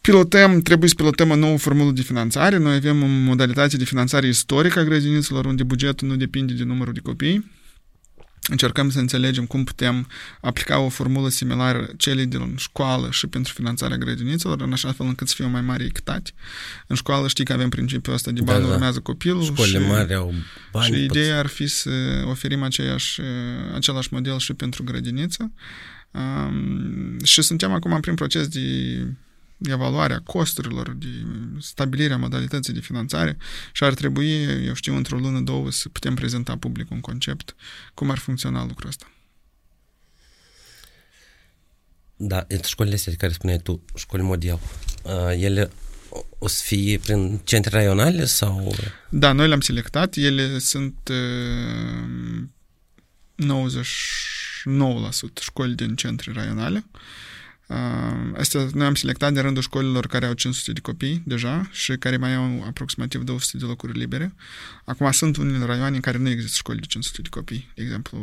pilotăm, 0.00 0.60
trebuie 0.60 0.88
să 0.88 0.94
pilotăm 0.94 1.30
o 1.30 1.36
nouă 1.36 1.58
formulă 1.58 1.90
de 1.90 2.02
finanțare. 2.02 2.56
Noi 2.56 2.74
avem 2.74 3.02
o 3.02 3.06
modalitate 3.06 3.76
de 3.76 3.84
finanțare 3.84 4.26
istorică 4.26 4.78
a 4.78 4.84
grădinițelor, 4.84 5.44
unde 5.44 5.62
bugetul 5.62 6.08
nu 6.08 6.16
depinde 6.16 6.52
de 6.52 6.64
numărul 6.64 6.92
de 6.92 7.00
copii. 7.00 7.54
Încercăm 8.48 8.90
să 8.90 8.98
înțelegem 8.98 9.46
cum 9.46 9.64
putem 9.64 10.08
aplica 10.40 10.78
o 10.78 10.88
formulă 10.88 11.28
similară 11.28 11.88
celei 11.96 12.26
din 12.26 12.54
școală 12.56 13.10
și 13.10 13.26
pentru 13.26 13.52
finanțarea 13.52 13.96
grădinițelor, 13.96 14.60
în 14.60 14.72
așa 14.72 14.92
fel 14.92 15.06
încât 15.06 15.28
să 15.28 15.34
fie 15.36 15.44
o 15.44 15.48
mai 15.48 15.60
mare 15.60 15.84
echitate. 15.84 16.30
În 16.86 16.96
școală 16.96 17.28
știi 17.28 17.44
că 17.44 17.52
avem 17.52 17.68
principiul 17.68 18.14
ăsta 18.14 18.30
de 18.30 18.40
bani 18.40 18.60
da, 18.60 18.66
da. 18.66 18.72
urmează 18.72 19.00
copilul. 19.00 19.42
Școlile 19.42 19.78
și, 19.78 19.86
mari 19.86 20.14
au 20.14 20.34
bani. 20.72 20.94
Și 20.94 21.04
ideea 21.04 21.38
ar 21.38 21.46
fi 21.46 21.66
să 21.66 21.90
oferim 22.24 22.62
aceeași, 22.62 23.20
același 23.74 24.08
model 24.10 24.38
și 24.38 24.54
pentru 24.54 24.84
grădiniță. 24.84 25.52
Um, 26.10 27.18
și 27.24 27.42
suntem 27.42 27.72
acum 27.72 28.00
prin 28.00 28.14
proces 28.14 28.48
de 28.48 28.60
evaluarea 29.58 30.20
costurilor, 30.20 30.94
de 30.94 31.06
stabilirea 31.60 32.16
modalității 32.16 32.72
de 32.72 32.80
finanțare 32.80 33.36
și 33.72 33.84
ar 33.84 33.94
trebui, 33.94 34.42
eu 34.64 34.74
știu, 34.74 34.96
într-o 34.96 35.18
lună, 35.18 35.40
două 35.40 35.70
să 35.70 35.88
putem 35.88 36.14
prezenta 36.14 36.56
public 36.56 36.90
un 36.90 37.00
concept 37.00 37.54
cum 37.94 38.10
ar 38.10 38.18
funcționa 38.18 38.66
lucrul 38.66 38.88
ăsta. 38.88 39.10
Da, 42.16 42.46
școlile 42.64 42.94
astea 42.94 43.12
care 43.18 43.32
spuneai 43.32 43.58
tu, 43.58 43.84
școli 43.94 44.22
model, 44.22 44.60
ele 45.30 45.70
o 46.38 46.48
să 46.48 46.62
fie 46.64 46.98
prin 46.98 47.40
centre 47.44 47.76
raionale 47.76 48.24
sau... 48.24 48.74
Da, 49.08 49.32
noi 49.32 49.48
le-am 49.48 49.60
selectat, 49.60 50.16
ele 50.16 50.58
sunt 50.58 51.10
99% 51.10 51.12
școli 55.40 55.74
din 55.74 55.96
centre 55.96 56.32
raionale. 56.32 56.84
Astea 58.36 58.66
noi 58.72 58.86
am 58.86 58.94
selectat 58.94 59.32
de 59.32 59.40
rândul 59.40 59.62
școlilor 59.62 60.06
care 60.06 60.26
au 60.26 60.32
500 60.32 60.72
de 60.72 60.80
copii 60.80 61.22
deja 61.24 61.68
și 61.72 61.96
care 61.96 62.16
mai 62.16 62.34
au 62.34 62.64
aproximativ 62.66 63.22
200 63.22 63.56
de 63.56 63.64
locuri 63.64 63.98
libere. 63.98 64.34
Acum 64.84 65.10
sunt 65.10 65.36
unele 65.36 65.64
raioane 65.64 65.94
în 65.94 66.00
care 66.00 66.18
nu 66.18 66.28
există 66.28 66.56
școli 66.56 66.80
de 66.80 66.86
500 66.86 67.22
de 67.22 67.28
copii. 67.28 67.72
De 67.74 67.82
exemplu, 67.82 68.18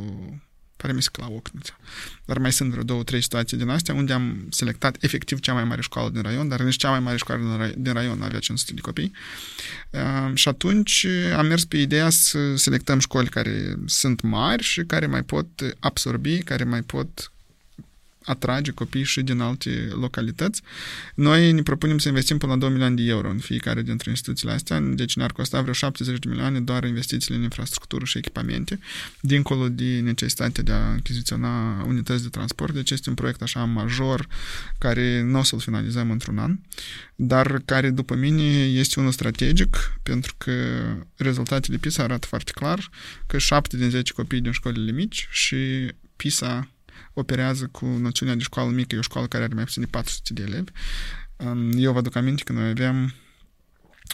pare 0.76 0.96
mi 0.96 1.02
se 1.02 1.10
că 1.12 1.22
la 1.22 1.28
Ocnița. 1.28 1.78
Dar 2.26 2.38
mai 2.38 2.52
sunt 2.52 2.72
vreo 2.72 2.84
două, 2.84 3.04
trei 3.04 3.22
situații 3.22 3.58
din 3.58 3.70
astea 3.70 3.94
unde 3.94 4.14
am 4.14 4.48
selectat 4.50 4.98
efectiv 5.00 5.40
cea 5.40 5.54
mai 5.54 5.64
mare 5.64 5.82
școală 5.82 6.10
din 6.10 6.22
raion, 6.22 6.48
dar 6.48 6.62
nici 6.62 6.76
cea 6.76 6.90
mai 6.90 7.00
mare 7.00 7.18
școală 7.18 7.74
din 7.78 7.94
raion 7.94 8.18
nu 8.18 8.24
avea 8.24 8.40
500 8.40 8.74
de 8.74 8.82
copii. 8.82 9.12
Uh, 9.90 10.32
și 10.34 10.48
atunci 10.48 11.08
am 11.38 11.46
mers 11.46 11.66
pe 11.66 11.78
ideea 11.78 12.10
să 12.10 12.56
selectăm 12.56 13.00
școli 13.00 13.30
care 13.30 13.76
sunt 13.86 14.22
mari 14.22 14.64
și 14.64 14.82
care 14.82 15.06
mai 15.06 15.24
pot 15.24 15.48
absorbi, 15.80 16.38
care 16.38 16.64
mai 16.64 16.82
pot 16.82 17.32
atrage 18.24 18.72
copii 18.72 19.04
și 19.04 19.22
din 19.22 19.40
alte 19.40 19.90
localități. 19.92 20.62
Noi 21.16 21.52
ne 21.52 21.62
propunem 21.62 21.98
să 21.98 22.08
investim 22.08 22.38
până 22.38 22.52
la 22.52 22.58
2 22.58 22.70
milioane 22.70 22.96
de 22.96 23.04
euro 23.04 23.30
în 23.30 23.38
fiecare 23.38 23.82
dintre 23.82 24.10
instituțiile 24.10 24.54
astea, 24.54 24.80
deci 24.80 25.16
ne-ar 25.16 25.32
costa 25.32 25.62
vreo 25.62 25.74
70 25.74 26.20
de 26.20 26.30
milioane 26.30 26.60
doar 26.60 26.84
investițiile 26.84 27.38
în 27.38 27.44
infrastructură 27.44 28.06
și 28.06 28.18
echipamente, 28.18 28.80
dincolo 29.20 29.70
de 29.70 30.00
necesitatea 30.00 30.64
de 30.64 30.72
a 30.72 30.92
achiziționa 30.92 31.84
unități 31.88 32.24
de 32.24 32.30
transport. 32.30 32.74
Deci 32.74 32.92
este 32.92 33.10
un 33.10 33.16
proiect 33.16 33.42
așa 33.42 33.64
major 33.64 34.28
care 34.78 35.22
nu 35.22 35.40
o 35.40 35.44
să-l 35.44 35.60
finalizăm 35.60 36.12
într-un 36.12 36.38
an, 36.38 36.60
dar 37.16 37.62
care, 37.66 37.90
după 37.90 38.16
mine, 38.16 38.44
este 38.66 39.00
unul 39.00 39.12
strategic, 39.12 40.00
pentru 40.04 40.34
că 40.38 40.52
rezultatele 41.16 41.78
PISA 41.78 42.04
arată 42.04 42.28
foarte 42.28 42.52
clar 42.52 42.90
că 43.28 43.38
7 43.38 43.78
din 43.78 43.90
10 43.90 44.14
copii 44.14 44.42
din 44.42 44.52
școlile 44.52 44.92
mici 44.92 45.28
și 45.32 45.56
PISA 46.16 46.68
operează 47.14 47.68
cu 47.68 47.86
noțiunea 47.86 48.36
de 48.36 48.42
școală 48.42 48.70
mică, 48.70 48.96
e 48.96 48.98
o 48.98 49.02
școală 49.02 49.28
care 49.28 49.44
are 49.44 49.54
mai 49.54 49.64
puțin 49.64 49.82
de 49.82 49.88
400 49.88 50.34
de 50.34 50.42
elevi. 50.42 50.72
Eu 51.78 51.92
vă 51.92 51.98
aduc 51.98 52.16
aminte 52.16 52.44
că 52.44 52.54
noi 52.54 52.70
aveam 52.70 53.14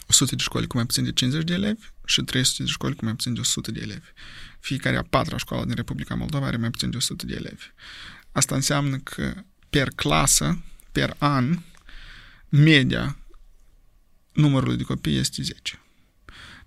100 0.08 0.34
de 0.34 0.42
școli 0.42 0.66
cu 0.66 0.76
mai 0.76 0.86
puțin 0.86 1.04
de 1.04 1.12
50 1.12 1.44
de 1.44 1.52
elevi 1.52 1.86
și 2.04 2.22
300 2.22 2.62
de 2.62 2.68
școli 2.68 2.94
cu 2.94 3.04
mai 3.04 3.14
puțin 3.14 3.34
de 3.34 3.40
100 3.40 3.70
de 3.70 3.80
elevi. 3.80 4.06
Fiecare 4.60 4.96
a 4.96 5.02
patra 5.02 5.36
școală 5.36 5.64
din 5.64 5.74
Republica 5.74 6.14
Moldova 6.14 6.46
are 6.46 6.56
mai 6.56 6.70
puțin 6.70 6.90
de 6.90 6.96
100 6.96 7.26
de 7.26 7.34
elevi. 7.34 7.64
Asta 8.32 8.54
înseamnă 8.54 8.98
că 8.98 9.34
per 9.70 9.88
clasă, 9.88 10.64
per 10.92 11.14
an, 11.18 11.58
media 12.48 13.18
numărului 14.32 14.76
de 14.76 14.82
copii 14.82 15.16
este 15.16 15.42
10. 15.42 15.82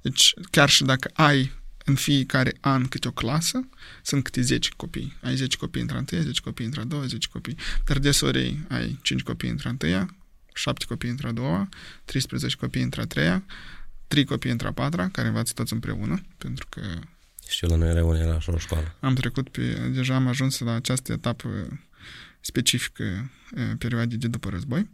Deci, 0.01 0.33
chiar 0.49 0.69
și 0.69 0.83
dacă 0.83 1.09
ai 1.13 1.51
în 1.83 1.95
fiecare 1.95 2.57
an 2.59 2.87
câte 2.87 3.07
o 3.07 3.11
clasă, 3.11 3.67
sunt 4.03 4.23
câte 4.23 4.41
10 4.41 4.69
copii. 4.75 5.17
Ai 5.21 5.35
10 5.35 5.57
copii 5.57 5.81
într-a 5.81 5.97
întâia, 5.97 6.21
10 6.21 6.41
copii 6.41 6.65
într-a 6.65 6.83
doua, 6.83 7.05
10 7.05 7.27
copii. 7.27 7.55
Dar 7.85 7.99
deseori 7.99 8.59
ai 8.69 8.99
5 9.01 9.21
copii 9.21 9.49
într-a 9.49 9.69
întâia, 9.69 10.15
7 10.53 10.85
copii 10.85 11.09
într-a 11.09 11.31
doua, 11.31 11.69
13 12.05 12.57
copii 12.57 12.81
într-a 12.81 13.05
treia, 13.05 13.43
3 14.07 14.25
copii 14.25 14.51
într-a 14.51 14.71
patra, 14.71 15.09
care 15.09 15.27
învață 15.27 15.53
toți 15.55 15.73
împreună, 15.73 16.21
pentru 16.37 16.65
că... 16.69 16.81
Și 17.47 17.65
la 17.65 17.75
noi 17.75 17.93
rămâne 17.93 18.23
la 18.23 18.37
o 18.47 18.57
școală. 18.57 18.95
Am 18.99 19.13
trecut 19.13 19.49
pe... 19.49 19.89
Deja 19.93 20.15
am 20.15 20.27
ajuns 20.27 20.59
la 20.59 20.73
această 20.73 21.11
etapă 21.11 21.79
specifică 22.39 23.31
perioadei 23.77 24.17
de 24.17 24.27
după 24.27 24.49
război. 24.49 24.89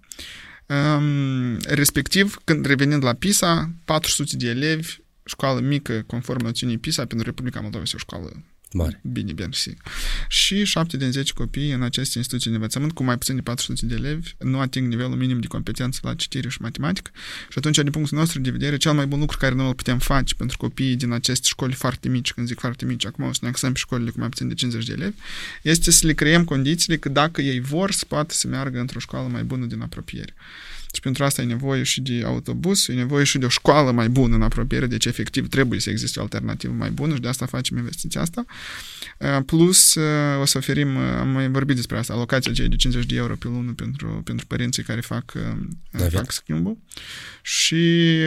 Um, 0.66 1.58
respectiv, 1.58 2.38
când 2.44 2.66
revenind 2.66 3.04
la 3.04 3.14
PISA, 3.14 3.72
400 3.86 4.36
de 4.36 4.50
elevi 4.50 4.98
școală 5.30 5.60
mică, 5.60 6.04
conform 6.08 6.44
noțiunii 6.44 6.78
PISA, 6.78 7.06
pentru 7.06 7.28
Republica 7.28 7.60
Moldova 7.60 7.84
este 7.84 7.96
o 7.96 8.00
școală 8.00 8.44
Mare. 8.72 9.02
Bine, 9.04 9.34
bine, 9.34 9.50
și 9.52 9.76
Și 10.28 10.64
7 10.64 10.98
din 10.98 11.12
10 11.12 11.34
copii 11.34 11.72
în 11.72 11.82
aceste 11.82 12.18
instituții 12.18 12.50
de 12.50 12.56
învățământ, 12.56 12.92
cu 12.92 13.04
mai 13.04 13.18
puțin 13.18 13.36
de 13.36 13.42
400 13.42 13.86
de 13.86 13.96
elevi, 13.96 14.36
nu 14.40 14.60
ating 14.60 14.88
nivelul 14.88 15.16
minim 15.16 15.40
de 15.40 15.48
competență 15.48 16.00
la 16.04 16.14
citire 16.14 16.50
și 16.50 16.62
matematică. 16.62 17.12
Și 17.50 17.58
atunci, 17.58 17.76
din 17.76 17.92
punctul 17.92 18.18
nostru 18.18 18.40
de 18.40 18.50
vedere, 18.50 18.78
cel 18.78 18.94
mai 18.94 19.08
bun 19.08 19.20
lucru 19.20 19.38
care 19.38 19.56
noi 19.56 19.68
îl 19.68 19.74
putem 19.74 20.00
face 20.00 20.36
pentru 20.36 20.58
copiii 20.58 20.96
din 20.96 21.12
aceste 21.12 21.48
școli 21.48 21.74
foarte 21.74 22.10
mici, 22.10 22.34
când 22.34 22.48
zic 22.48 22.60
foarte 22.60 22.86
mici, 22.86 23.06
acum 23.06 23.26
o 23.26 23.34
să 23.34 23.40
ne 23.42 23.48
axăm 23.48 23.72
pe 23.72 23.80
școlile 23.80 24.10
cu 24.10 24.20
mai 24.20 24.30
puțin 24.30 24.48
de 24.48 24.54
50 24.54 24.86
de 24.86 24.94
elevi, 24.94 25.16
este 25.62 25.92
să 25.92 26.06
le 26.06 26.14
creăm 26.14 26.44
condițiile 26.44 26.98
că 26.98 27.10
dacă 27.10 27.42
ei 27.42 27.60
vor, 27.60 27.92
să 27.92 28.06
poată 28.06 28.34
să 28.34 28.48
meargă 28.48 28.80
într-o 28.80 29.00
școală 29.00 29.28
mai 29.28 29.44
bună 29.44 29.66
din 29.66 29.82
apropiere. 29.82 30.34
Și 30.94 31.00
pentru 31.02 31.24
asta 31.24 31.42
e 31.42 31.46
nevoie 31.46 31.84
și 31.84 32.02
de 32.02 32.24
autobuz, 32.26 32.88
e 32.88 32.94
nevoie 32.94 33.24
și 33.24 33.38
de 33.38 33.46
o 33.46 33.50
școală 33.50 33.92
mai 33.92 34.10
bună 34.10 34.36
în 34.36 34.42
apropiere, 34.42 34.86
deci 34.86 35.06
efectiv 35.06 35.50
trebuie 35.50 35.80
să 35.80 35.90
existe 35.90 36.20
o 36.20 36.22
alternativă 36.22 36.74
mai 36.74 36.90
bună 36.90 37.14
și 37.14 37.22
de 37.22 37.28
asta 37.28 37.46
facem 37.46 37.78
investiția 37.78 38.22
asta. 38.22 38.46
Uh, 39.18 39.38
plus 39.46 39.96
uh, 39.96 40.42
o 40.42 40.46
să 40.46 40.58
oferim, 40.58 40.96
uh, 40.96 41.02
am 41.20 41.28
mai 41.28 41.50
vorbit 41.50 41.76
despre 41.76 41.98
asta, 41.98 42.14
alocația 42.14 42.52
de 42.52 42.76
50 42.76 43.06
de 43.06 43.16
euro 43.16 43.36
pe 43.36 43.48
lună 43.48 43.72
pentru, 43.72 44.22
pentru 44.24 44.46
părinții 44.46 44.84
care 44.84 45.02
fac, 45.02 45.34
fac 46.12 46.32
schimbul 46.32 46.78
și 47.42 48.18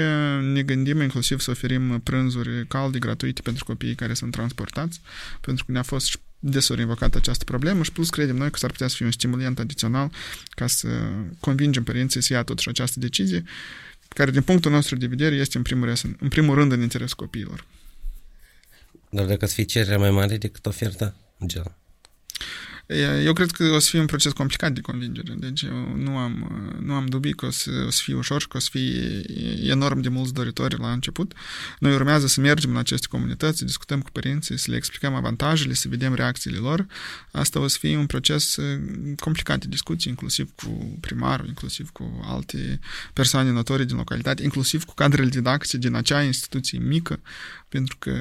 ne 0.52 0.62
gândim 0.62 1.00
inclusiv 1.00 1.40
să 1.40 1.50
oferim 1.50 2.00
prânzuri 2.04 2.66
calde, 2.69 2.99
gratuite 2.99 3.40
pentru 3.42 3.64
copiii 3.64 3.95
care 3.95 4.14
sunt 4.14 4.33
transportați, 4.33 5.00
pentru 5.40 5.64
că 5.64 5.73
ne-a 5.73 5.83
fost 5.83 6.21
desori 6.45 6.81
invocat 6.81 7.15
această 7.15 7.45
problemă 7.45 7.83
și 7.83 7.93
plus 7.93 8.11
credem 8.11 8.37
noi 8.37 8.51
că 8.51 8.59
s-ar 8.59 8.71
putea 8.71 8.89
să 8.89 8.95
fie 8.97 9.05
un 9.05 9.13
stimulant 9.13 9.59
adițional 9.59 10.13
ca 10.51 10.67
să 10.67 10.89
convingem 11.41 11.83
părinții 11.83 12.23
să 12.23 12.33
ia 12.33 12.43
totuși 12.43 12.69
această 12.69 12.99
decizie, 12.99 13.45
care 14.09 14.31
din 14.31 14.43
punctul 14.43 14.71
nostru 14.71 14.97
de 14.97 15.07
vedere 15.07 15.35
este 15.35 15.57
în 15.57 15.63
primul 15.63 15.85
rând 15.85 16.17
în, 16.19 16.29
primul 16.29 16.55
rând 16.55 16.73
în 16.73 16.83
interes 16.83 17.13
copiilor. 17.13 17.65
Dar 19.11 19.27
dacă 19.27 19.47
să 19.47 19.55
fie 19.55 19.65
cererea 19.65 19.99
mai 19.99 20.11
mare 20.11 20.37
decât 20.37 20.67
oferta, 20.67 21.15
gen. 21.47 21.75
Eu 23.25 23.33
cred 23.33 23.51
că 23.51 23.65
o 23.65 23.79
să 23.79 23.89
fie 23.91 24.01
un 24.01 24.07
proces 24.07 24.33
complicat 24.33 24.73
de 24.73 24.81
convingere, 24.81 25.35
deci 25.39 25.63
eu 25.63 25.97
nu 25.97 26.17
am, 26.17 26.63
nu 26.81 26.95
am 26.95 27.07
dubii 27.07 27.33
că 27.33 27.47
o 27.47 27.51
să, 27.51 27.71
o 27.87 27.91
să 27.91 28.01
fie 28.05 28.15
ușor 28.15 28.41
și 28.41 28.49
că 28.49 28.57
o 28.57 28.61
să 28.61 28.69
fie 28.71 29.23
enorm 29.71 30.01
de 30.01 30.09
mulți 30.09 30.33
doritori 30.33 30.79
la 30.79 30.93
început. 30.93 31.33
Noi 31.79 31.95
urmează 31.95 32.27
să 32.27 32.41
mergem 32.41 32.71
în 32.71 32.77
aceste 32.77 33.07
comunități, 33.11 33.59
să 33.59 33.65
discutăm 33.65 34.01
cu 34.01 34.11
părinții, 34.11 34.59
să 34.59 34.71
le 34.71 34.77
explicăm 34.77 35.15
avantajele, 35.15 35.75
să 35.75 35.89
vedem 35.89 36.15
reacțiile 36.15 36.59
lor. 36.59 36.87
Asta 37.31 37.61
o 37.61 37.67
să 37.67 37.79
fie 37.81 37.97
un 37.97 38.07
proces 38.07 38.57
complicat 39.17 39.61
de 39.61 39.67
discuții, 39.69 40.11
inclusiv 40.11 40.51
cu 40.55 40.99
primarul, 41.01 41.47
inclusiv 41.47 41.91
cu 41.91 42.25
alte 42.25 42.81
persoane 43.13 43.51
notorii 43.51 43.87
din 43.87 43.97
localitate, 43.97 44.43
inclusiv 44.43 44.85
cu 44.85 44.95
cadrele 44.95 45.29
didactice 45.29 45.77
din 45.77 45.95
acea 45.95 46.23
instituție 46.23 46.79
mică, 46.79 47.21
pentru 47.73 47.97
că 47.99 48.19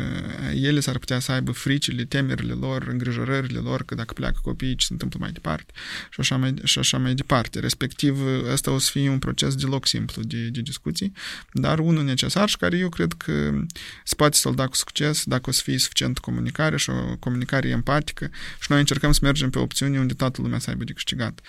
ele 0.53 0.79
s-ar 0.79 0.97
putea 0.97 1.19
să 1.19 1.31
aibă 1.31 1.51
fricile, 1.51 2.03
temerile 2.03 2.53
lor, 2.53 2.87
îngrijorările 2.87 3.59
lor, 3.59 3.83
că 3.83 3.95
dacă 3.95 4.13
pleacă 4.13 4.39
copiii, 4.41 4.75
ce 4.75 4.85
se 4.85 4.93
întâmplă 4.93 5.19
mai 5.21 5.31
departe 5.31 5.73
și 6.09 6.19
așa 6.19 6.37
mai, 6.37 6.53
și 6.63 6.79
așa 6.79 6.97
mai 6.97 7.13
departe. 7.13 7.59
Respectiv, 7.59 8.19
ăsta 8.51 8.71
o 8.71 8.77
să 8.77 8.89
fie 8.91 9.09
un 9.09 9.19
proces 9.19 9.55
deloc 9.55 9.87
simplu 9.87 10.21
de, 10.21 10.47
de 10.47 10.61
discuții, 10.61 11.13
dar 11.53 11.79
unul 11.79 12.03
necesar 12.03 12.49
și 12.49 12.57
care 12.57 12.77
eu 12.77 12.89
cred 12.89 13.13
că 13.13 13.63
se 14.03 14.15
poate 14.15 14.37
să-l 14.37 14.55
da 14.55 14.67
cu 14.67 14.75
succes 14.75 15.23
dacă 15.23 15.49
o 15.49 15.51
să 15.51 15.61
fie 15.63 15.77
suficient 15.77 16.19
comunicare 16.19 16.77
și 16.77 16.89
o 16.89 17.15
comunicare 17.19 17.69
empatică 17.69 18.29
și 18.61 18.67
noi 18.69 18.79
încercăm 18.79 19.11
să 19.11 19.19
mergem 19.21 19.49
pe 19.49 19.59
opțiuni 19.59 19.97
unde 19.97 20.13
toată 20.13 20.41
lumea 20.41 20.59
să 20.59 20.69
aibă 20.69 20.83
de 20.83 20.93
câștigat. 20.93 21.41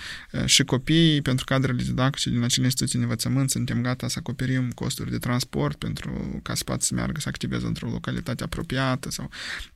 Și 0.44 0.64
copiii, 0.64 1.22
pentru 1.22 1.44
cadrele 1.44 1.82
didactice 1.82 2.30
din 2.30 2.42
acele 2.42 2.64
instituții 2.64 2.98
de 2.98 3.04
învățământ, 3.04 3.50
suntem 3.50 3.82
gata 3.82 4.08
să 4.08 4.16
acoperim 4.18 4.70
costuri 4.70 5.10
de 5.10 5.18
transport 5.18 5.78
pentru 5.78 6.40
ca 6.42 6.54
să 6.54 6.64
poată 6.64 6.84
să 6.84 6.94
meargă 6.94 7.20
să 7.20 7.28
activeze 7.28 7.66
într-o 7.66 7.91
localitate 7.92 8.42
apropiată 8.42 9.10
sau 9.10 9.30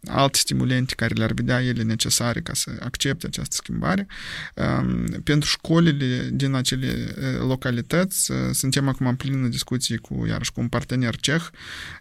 alte 0.07 0.39
stimulente 0.39 0.95
care 0.95 1.15
le-ar 1.15 1.33
vedea 1.33 1.63
ele 1.63 1.83
necesare 1.83 2.41
ca 2.41 2.55
să 2.55 2.71
accepte 2.81 3.27
această 3.27 3.57
schimbare. 3.59 4.07
Pentru 5.25 5.49
școlile 5.49 6.29
din 6.33 6.55
acele 6.55 7.15
localități, 7.39 8.33
suntem 8.53 8.89
acum 8.89 9.07
în 9.07 9.15
plină 9.15 9.49
discuție 9.49 9.97
cu, 9.97 10.27
iarăși, 10.29 10.53
cu 10.53 10.61
un 10.61 10.69
partener 10.69 11.17
ceh. 11.17 11.43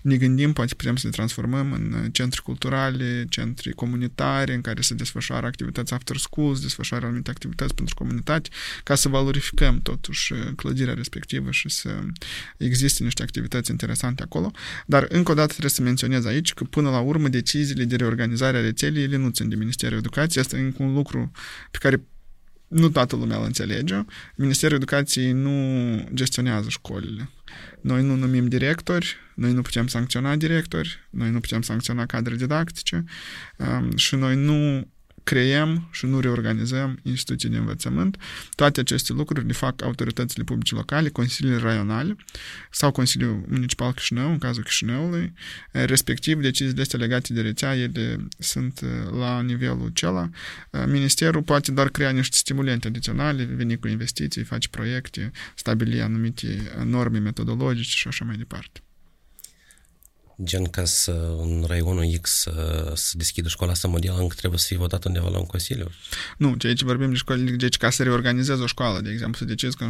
Ne 0.02 0.18
gândim, 0.18 0.54
poate 0.54 0.76
putem 0.76 0.96
să 0.96 1.08
le 1.08 1.14
transformăm 1.14 1.72
în 1.72 2.10
centri 2.12 2.42
culturale, 2.42 3.26
centri 3.30 3.74
comunitare, 3.74 4.54
în 4.54 4.62
care 4.62 4.82
se 4.82 4.94
desfășoară 4.94 5.46
activități 5.46 5.94
after 5.94 6.18
school, 6.18 6.56
se 6.56 6.62
desfășoară 6.62 7.06
anumite 7.06 7.30
activități 7.30 7.76
pentru 7.76 7.96
comunitate, 7.96 8.50
ca 8.84 8.96
să 8.96 9.10
valorificăm 9.10 9.80
totuși 9.82 10.34
clădirea 10.56 10.94
respectivă 10.94 11.52
și 11.52 11.70
să 11.70 11.90
existe 12.58 13.04
niște 13.04 13.24
activități 13.24 13.72
interesante 13.72 14.24
acolo. 14.24 14.52
Dar, 14.86 15.06
încă 15.10 15.32
o 15.32 15.34
dată, 15.34 15.48
trebuie 15.48 15.72
să 15.72 15.82
menționez 15.82 16.04
menționez 16.08 16.36
aici 16.36 16.54
că 16.54 16.64
până 16.64 16.90
la 16.90 17.00
urmă 17.00 17.28
deciziile 17.28 17.84
de 17.84 17.96
reorganizare 17.96 18.58
a 18.58 18.62
rețelei 18.62 19.04
ele 19.04 19.18
nu 19.18 19.30
țin 19.30 19.50
de 19.50 19.56
Ministerul 19.56 19.98
Educației. 19.98 20.44
Asta 20.44 20.58
e 20.58 20.74
un 20.78 20.94
lucru 20.94 21.32
pe 21.72 21.78
care 21.82 22.04
nu 22.68 22.90
toată 22.90 23.16
lumea 23.16 23.38
îl 23.38 23.44
înțelege. 23.44 24.06
Ministerul 24.36 24.76
Educației 24.76 25.32
nu 25.32 26.10
gestionează 26.14 26.70
școlile. 26.70 27.30
Noi 27.82 28.04
nu 28.04 28.16
numim 28.16 28.48
directori, 28.48 29.16
noi 29.36 29.54
nu 29.54 29.62
putem 29.62 29.88
sancționa 29.88 30.36
directori, 30.36 31.08
noi 31.10 31.30
nu 31.30 31.40
putem 31.40 31.62
sancționa 31.62 32.06
cadre 32.06 32.36
didactice 32.36 33.04
um, 33.58 33.98
și 33.98 34.16
noi 34.16 34.36
nu 34.36 34.88
creăm 35.26 35.88
și 35.92 36.06
nu 36.06 36.20
reorganizăm 36.20 37.00
instituții 37.02 37.50
de 37.50 37.58
învățământ. 37.58 38.18
Toate 38.56 38.80
aceste 38.80 39.14
lucruri 39.14 39.46
le 39.46 39.54
fac 39.54 39.82
autoritățile 39.82 40.44
publice 40.44 40.76
locale, 40.76 41.10
consiliile 41.10 41.58
raionale 41.58 42.16
sau 42.72 42.92
Consiliul 42.92 43.44
Municipal 43.48 43.94
Chișinău, 43.94 44.32
în 44.32 44.38
cazul 44.38 44.64
Chișinăului, 44.64 45.34
respectiv 45.72 46.42
deciziile 46.42 46.82
astea 46.82 47.00
legate 47.00 47.34
de 47.34 47.42
rețea, 47.42 47.76
ele 47.76 48.28
sunt 48.40 48.82
la 49.20 49.42
nivelul 49.42 49.90
acela. 49.92 50.30
Ministerul 50.88 51.44
poate 51.44 51.72
doar 51.72 51.90
crea 51.90 52.10
niște 52.10 52.38
stimulente 52.38 52.88
adiționale, 52.88 53.44
veni 53.44 53.80
cu 53.80 53.88
investiții, 53.88 54.44
face 54.44 54.68
proiecte, 54.68 55.32
stabili 55.56 56.02
anumite 56.02 56.72
norme 56.84 57.20
metodologice 57.20 57.98
și 57.98 58.08
așa 58.08 58.26
mai 58.26 58.36
departe 58.36 58.85
gen 60.44 60.64
ca 60.66 60.86
să 60.86 61.36
în 61.42 61.64
raionul 61.68 62.18
X 62.22 62.32
să, 62.32 62.92
să 62.96 63.14
deschidă 63.18 63.48
școala 63.48 63.72
asta 63.72 63.88
mondială 63.88 64.20
încă 64.20 64.36
trebuie 64.38 64.60
să 64.60 64.66
fie 64.68 64.78
votat 64.78 65.06
undeva 65.06 65.30
la 65.30 65.38
un 65.38 65.46
consiliu? 65.46 65.92
Nu, 66.38 66.56
ce 66.56 66.68
aici 66.68 66.82
vorbim 66.82 67.10
de 67.10 67.16
școli, 67.16 67.52
deci 67.52 67.78
ca 67.78 67.90
să 67.90 68.04
reorganizezi 68.04 68.62
o 68.62 68.66
școală, 68.66 69.00
de 69.00 69.10
exemplu, 69.10 69.38
să 69.38 69.46
decizi 69.46 69.78
că 69.78 69.88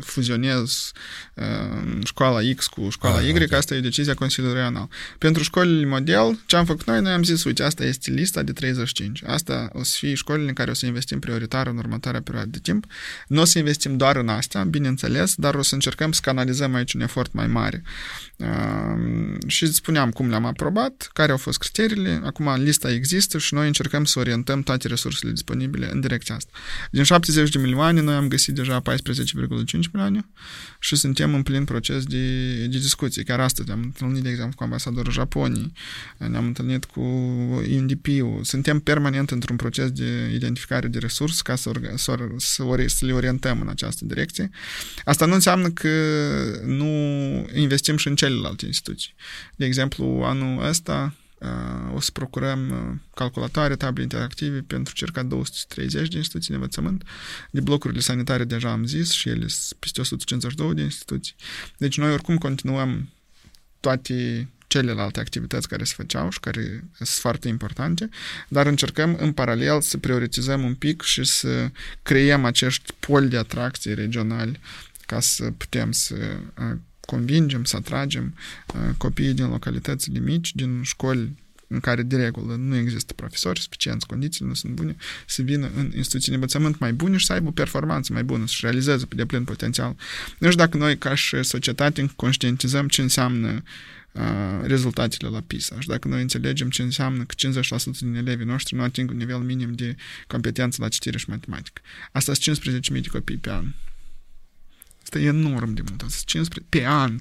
fuzionezi 0.00 0.92
uh, 1.34 2.04
școala 2.04 2.38
X 2.56 2.66
cu 2.66 2.88
școala 2.88 3.16
ah, 3.16 3.26
Y, 3.26 3.30
okay. 3.30 3.58
asta 3.58 3.74
e 3.74 3.80
decizia 3.80 4.14
Consiliului 4.14 4.58
Raional. 4.58 4.88
Pentru 5.18 5.42
școlile 5.42 5.86
model, 5.86 6.38
ce 6.46 6.56
am 6.56 6.64
făcut 6.64 6.86
noi? 6.86 7.00
Noi 7.00 7.12
am 7.12 7.22
zis, 7.22 7.44
uite, 7.44 7.62
asta 7.62 7.84
este 7.84 8.10
lista 8.10 8.42
de 8.42 8.52
35. 8.52 9.22
Asta 9.26 9.70
o 9.72 9.82
să 9.82 9.96
fie 9.98 10.14
școlile 10.14 10.48
în 10.48 10.54
care 10.54 10.70
o 10.70 10.74
să 10.74 10.86
investim 10.86 11.18
prioritar 11.18 11.66
în 11.66 11.76
următoarea 11.76 12.22
perioadă 12.22 12.48
de 12.50 12.58
timp. 12.62 12.86
Nu 13.26 13.40
o 13.40 13.44
să 13.44 13.58
investim 13.58 13.96
doar 13.96 14.16
în 14.16 14.28
astea, 14.28 14.64
bineînțeles, 14.64 15.34
dar 15.34 15.54
o 15.54 15.62
să 15.62 15.74
încercăm 15.74 16.12
să 16.12 16.20
canalizăm 16.22 16.74
aici 16.74 16.92
un 16.92 17.00
efort 17.00 17.32
mai 17.32 17.46
mare. 17.46 17.82
Uh, 18.36 19.36
și 19.46 19.67
îți 19.68 19.76
spuneam 19.76 20.10
cum 20.10 20.28
le-am 20.28 20.44
aprobat, 20.44 21.10
care 21.12 21.30
au 21.30 21.36
fost 21.36 21.58
criteriile, 21.58 22.20
acum 22.24 22.54
lista 22.54 22.92
există 22.92 23.38
și 23.38 23.54
noi 23.54 23.66
încercăm 23.66 24.04
să 24.04 24.18
orientăm 24.18 24.62
toate 24.62 24.88
resursele 24.88 25.32
disponibile 25.32 25.90
în 25.92 26.00
direcția 26.00 26.34
asta. 26.34 26.50
Din 26.90 27.02
70 27.02 27.50
de 27.50 27.58
milioane, 27.58 28.00
noi 28.00 28.14
am 28.14 28.28
găsit 28.28 28.54
deja 28.54 28.82
14,5 28.82 28.90
milioane 29.92 30.28
și 30.78 30.96
suntem 30.96 31.34
în 31.34 31.42
plin 31.42 31.64
proces 31.64 32.04
de, 32.04 32.54
de 32.66 32.78
discuții. 32.78 33.24
Chiar 33.24 33.40
astăzi 33.40 33.70
am 33.70 33.80
întâlnit, 33.82 34.22
de 34.22 34.28
exemplu, 34.28 34.56
cu 34.56 34.62
ambasadorul 34.62 35.12
Japoniei, 35.12 35.72
ne-am 36.16 36.44
întâlnit 36.44 36.84
cu 36.84 37.00
UNDP-ul. 37.00 38.40
Suntem 38.42 38.80
permanent 38.80 39.30
într-un 39.30 39.56
proces 39.56 39.90
de 39.90 40.30
identificare 40.34 40.88
de 40.88 40.98
resurse 40.98 41.40
ca 41.44 41.56
să, 41.56 41.70
să, 41.94 42.18
să, 42.36 42.62
ori, 42.62 42.90
să 42.90 43.04
le 43.04 43.12
orientăm 43.12 43.60
în 43.60 43.68
această 43.68 44.04
direcție. 44.04 44.50
Asta 45.04 45.26
nu 45.26 45.34
înseamnă 45.34 45.68
că 45.68 45.88
nu 46.64 46.86
investim 47.54 47.96
și 47.96 48.08
în 48.08 48.14
celelalte 48.14 48.66
instituții. 48.66 49.14
De 49.58 49.64
exemplu, 49.64 50.22
anul 50.24 50.64
ăsta 50.64 51.14
uh, 51.38 51.94
o 51.94 52.00
să 52.00 52.10
procurăm 52.10 52.70
uh, 52.70 52.98
calculatoare, 53.14 53.76
table 53.76 54.02
interactive 54.02 54.60
pentru 54.60 54.94
circa 54.94 55.22
230 55.22 56.08
de 56.08 56.16
instituții 56.16 56.48
de 56.48 56.54
învățământ. 56.54 57.02
De 57.50 57.60
blocurile 57.60 58.00
sanitare 58.00 58.44
deja 58.44 58.70
am 58.70 58.84
zis 58.84 59.10
și 59.10 59.28
ele 59.28 59.46
sunt 59.48 59.78
peste 59.80 60.00
152 60.00 60.74
de 60.74 60.82
instituții. 60.82 61.34
Deci 61.76 61.98
noi 61.98 62.12
oricum 62.12 62.36
continuăm 62.36 63.08
toate 63.80 64.48
celelalte 64.66 65.20
activități 65.20 65.68
care 65.68 65.84
se 65.84 65.94
făceau 65.96 66.30
și 66.30 66.40
care 66.40 66.84
sunt 66.92 67.08
foarte 67.08 67.48
importante, 67.48 68.08
dar 68.48 68.66
încercăm 68.66 69.16
în 69.18 69.32
paralel 69.32 69.80
să 69.80 69.98
prioritizăm 69.98 70.64
un 70.64 70.74
pic 70.74 71.02
și 71.02 71.24
să 71.24 71.70
creăm 72.02 72.44
acești 72.44 72.92
poli 72.98 73.28
de 73.28 73.36
atracție 73.36 73.94
regionali 73.94 74.60
ca 75.06 75.20
să 75.20 75.50
putem 75.50 75.92
să 75.92 76.14
uh, 76.58 76.78
convingem, 77.10 77.64
să 77.64 77.76
atragem 77.76 78.34
uh, 78.74 78.80
copiii 78.96 79.34
din 79.34 79.48
localitățile 79.48 80.18
mici, 80.18 80.54
din 80.54 80.82
școli 80.82 81.36
în 81.68 81.80
care 81.80 82.02
de 82.02 82.16
regulă 82.16 82.54
nu 82.54 82.76
există 82.76 83.12
profesori 83.12 83.60
suficienți, 83.60 84.06
condițiile 84.06 84.48
nu 84.48 84.54
sunt 84.54 84.72
bune, 84.72 84.96
să 85.26 85.42
vină 85.42 85.70
în 85.76 85.92
instituții 85.96 86.28
de 86.28 86.34
învățământ 86.34 86.78
mai 86.78 86.92
bune 86.92 87.16
și 87.16 87.26
să 87.26 87.32
aibă 87.32 87.48
o 87.48 87.50
performanță 87.50 88.12
mai 88.12 88.24
bună, 88.24 88.46
să-și 88.46 88.60
realizeze 88.60 89.06
pe 89.06 89.14
deplin 89.14 89.44
potențial. 89.44 89.96
Nu 90.38 90.50
știu 90.50 90.64
dacă 90.64 90.76
noi, 90.76 90.98
ca 90.98 91.14
și 91.14 91.42
societate, 91.42 92.10
conștientizăm 92.16 92.88
ce 92.88 93.02
înseamnă 93.02 93.62
uh, 94.12 94.22
rezultatele 94.62 95.30
la 95.30 95.40
PISA 95.46 95.80
și 95.80 95.88
dacă 95.88 96.08
noi 96.08 96.20
înțelegem 96.20 96.70
ce 96.70 96.82
înseamnă 96.82 97.24
că 97.24 97.34
50% 97.34 97.98
din 98.00 98.14
elevii 98.14 98.46
noștri 98.46 98.74
nu 98.74 98.82
ating 98.82 99.10
un 99.10 99.16
nivel 99.16 99.38
minim 99.38 99.72
de 99.72 99.96
competență 100.26 100.82
la 100.82 100.88
citire 100.88 101.18
și 101.18 101.30
matematică. 101.30 101.80
Asta 102.12 102.34
sunt 102.34 102.58
15.000 102.58 103.00
de 103.00 103.08
copii 103.08 103.36
pe 103.36 103.50
an. 103.50 103.64
Este 105.08 105.26
enorm 105.26 105.74
de 105.74 105.82
mult. 105.88 106.24
15, 106.24 106.66
pe 106.68 106.86
an 106.86 107.18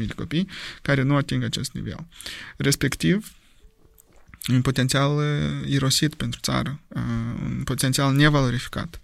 15.000 0.00 0.06
de 0.06 0.12
copii 0.16 0.48
care 0.82 1.02
nu 1.02 1.16
ating 1.16 1.44
acest 1.44 1.72
nivel. 1.72 2.06
Respectiv, 2.56 3.32
un 4.48 4.62
potențial 4.62 5.16
uh, 5.16 5.68
irosit 5.68 6.14
pentru 6.14 6.40
țară, 6.42 6.80
uh, 6.88 7.02
un 7.44 7.62
potențial 7.64 8.14
nevalorificat. 8.14 9.00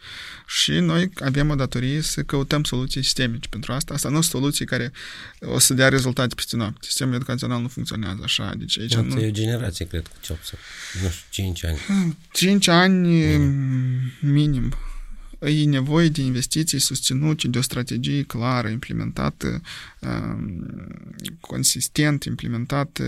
Și 0.46 0.72
noi 0.72 1.10
avem 1.20 1.50
o 1.50 1.54
datorie 1.54 2.00
să 2.00 2.22
căutăm 2.22 2.64
soluții 2.64 3.02
sistemice 3.02 3.48
pentru 3.48 3.72
asta. 3.72 3.94
Asta 3.94 4.08
nu 4.08 4.20
sunt 4.20 4.30
soluții 4.30 4.64
care 4.64 4.92
o 5.40 5.58
să 5.58 5.74
dea 5.74 5.88
rezultate 5.88 6.34
peste 6.34 6.56
noapte. 6.56 6.86
Sistemul 6.86 7.14
educațional 7.14 7.60
nu 7.60 7.68
funcționează 7.68 8.20
așa. 8.22 8.54
Deci 8.56 8.78
aici 8.78 8.94
nu... 8.94 9.20
E 9.20 9.26
o 9.26 9.30
generație, 9.30 9.86
cred, 9.86 10.06
cu 10.06 10.16
ce 10.20 10.32
nu 11.02 11.08
știu, 11.10 11.26
5 11.30 11.64
ani. 11.64 11.78
5 12.32 12.68
ani 12.68 13.36
mm. 13.36 14.12
minim 14.20 14.74
e 15.48 15.64
nevoie 15.64 16.08
de 16.08 16.20
investiții 16.20 16.78
susținute, 16.78 17.48
de 17.48 17.58
o 17.58 17.62
strategie 17.62 18.22
clară, 18.22 18.68
implementată, 18.68 19.60
um, 20.00 20.66
consistent, 21.40 22.24
implementată 22.24 23.02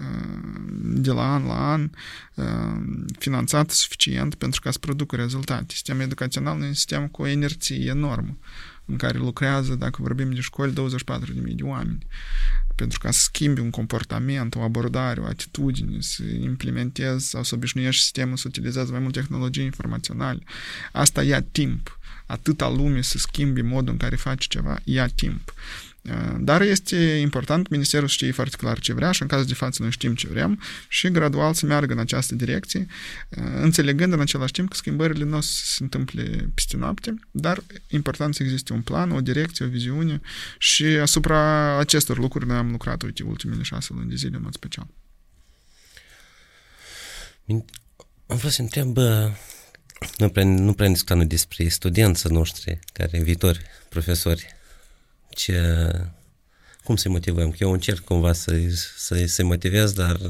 um, 0.00 1.02
de 1.02 1.10
la 1.10 1.34
an 1.34 1.46
la 1.46 1.72
an, 1.72 1.90
um, 2.34 3.04
finanțată 3.18 3.74
suficient 3.74 4.34
pentru 4.34 4.60
ca 4.60 4.70
să 4.70 4.78
producă 4.78 5.16
rezultate. 5.16 5.64
Sistemul 5.68 6.02
educațional 6.02 6.60
e 6.60 6.66
un 6.66 6.74
sistem 6.74 7.08
cu 7.08 7.22
o 7.22 7.26
inerție 7.26 7.84
enormă 7.86 8.38
în 8.86 8.96
care 8.96 9.18
lucrează, 9.18 9.74
dacă 9.74 10.02
vorbim 10.02 10.30
de 10.32 10.40
școli, 10.40 10.72
24.000 10.72 11.54
de 11.54 11.62
oameni. 11.62 12.06
Pentru 12.74 12.98
ca 12.98 13.10
să 13.10 13.20
schimbi 13.20 13.60
un 13.60 13.70
comportament, 13.70 14.54
o 14.54 14.60
abordare, 14.60 15.20
o 15.20 15.24
atitudine, 15.24 16.00
să 16.00 16.22
implementezi 16.40 17.28
sau 17.28 17.42
să 17.42 17.54
obișnuiești 17.54 18.02
sistemul 18.02 18.36
să 18.36 18.44
utilizezi 18.48 18.90
mai 18.90 19.00
mult 19.00 19.14
tehnologii 19.14 19.64
informaționale. 19.64 20.42
Asta 20.92 21.22
ia 21.22 21.42
timp. 21.42 21.98
Atâta 22.26 22.68
lume 22.68 23.00
să 23.00 23.18
schimbi 23.18 23.62
modul 23.62 23.92
în 23.92 23.98
care 23.98 24.16
faci 24.16 24.46
ceva, 24.46 24.78
ia 24.84 25.06
timp. 25.06 25.54
Dar 26.38 26.60
este 26.60 26.96
important, 26.96 27.68
Ministerul 27.68 28.08
știe 28.08 28.30
foarte 28.32 28.56
clar 28.56 28.78
ce 28.78 28.92
vrea 28.92 29.10
și 29.10 29.22
în 29.22 29.28
cazul 29.28 29.46
de 29.46 29.54
față 29.54 29.82
noi 29.82 29.90
știm 29.90 30.14
ce 30.14 30.28
vrem 30.28 30.60
și 30.88 31.10
gradual 31.10 31.54
să 31.54 31.66
meargă 31.66 31.92
în 31.92 31.98
această 31.98 32.34
direcție, 32.34 32.86
înțelegând 33.60 34.12
în 34.12 34.20
același 34.20 34.52
timp 34.52 34.68
că 34.68 34.76
schimbările 34.76 35.24
nu 35.24 35.36
o 35.36 35.40
să 35.40 35.64
se 35.64 35.82
întâmple 35.82 36.50
peste 36.54 36.76
noapte, 36.76 37.14
dar 37.30 37.62
important 37.88 38.34
să 38.34 38.42
existe 38.42 38.72
un 38.72 38.80
plan, 38.82 39.10
o 39.10 39.20
direcție, 39.20 39.64
o 39.64 39.68
viziune 39.68 40.20
și 40.58 40.84
asupra 40.84 41.78
acestor 41.78 42.18
lucruri 42.18 42.46
noi 42.46 42.56
am 42.56 42.70
lucrat, 42.70 43.02
uite, 43.02 43.22
ultimele 43.22 43.62
șase 43.62 43.92
luni 43.92 44.08
de 44.08 44.14
zile 44.14 44.36
în 44.36 44.42
mod 44.42 44.54
special. 44.54 44.86
Am 48.26 48.36
vrut 48.36 48.52
să 48.52 48.62
întreb, 48.62 48.96
nu 50.18 50.28
prea, 50.28 50.44
nu 50.44 50.72
prea 50.72 50.88
discutam 50.88 51.26
despre 51.26 51.68
studenții 51.68 52.30
noștri, 52.32 52.78
care 52.92 53.22
viitori 53.22 53.60
profesori 53.88 54.55
ce, 55.36 55.90
cum 56.84 56.96
să-i 56.96 57.10
motivăm? 57.10 57.50
Că 57.50 57.56
eu 57.60 57.72
încerc 57.72 58.04
cumva 58.04 58.32
să-i, 58.32 58.70
să-i, 58.96 59.26
să 59.26 59.44
motivez, 59.44 59.92
dar 59.92 60.20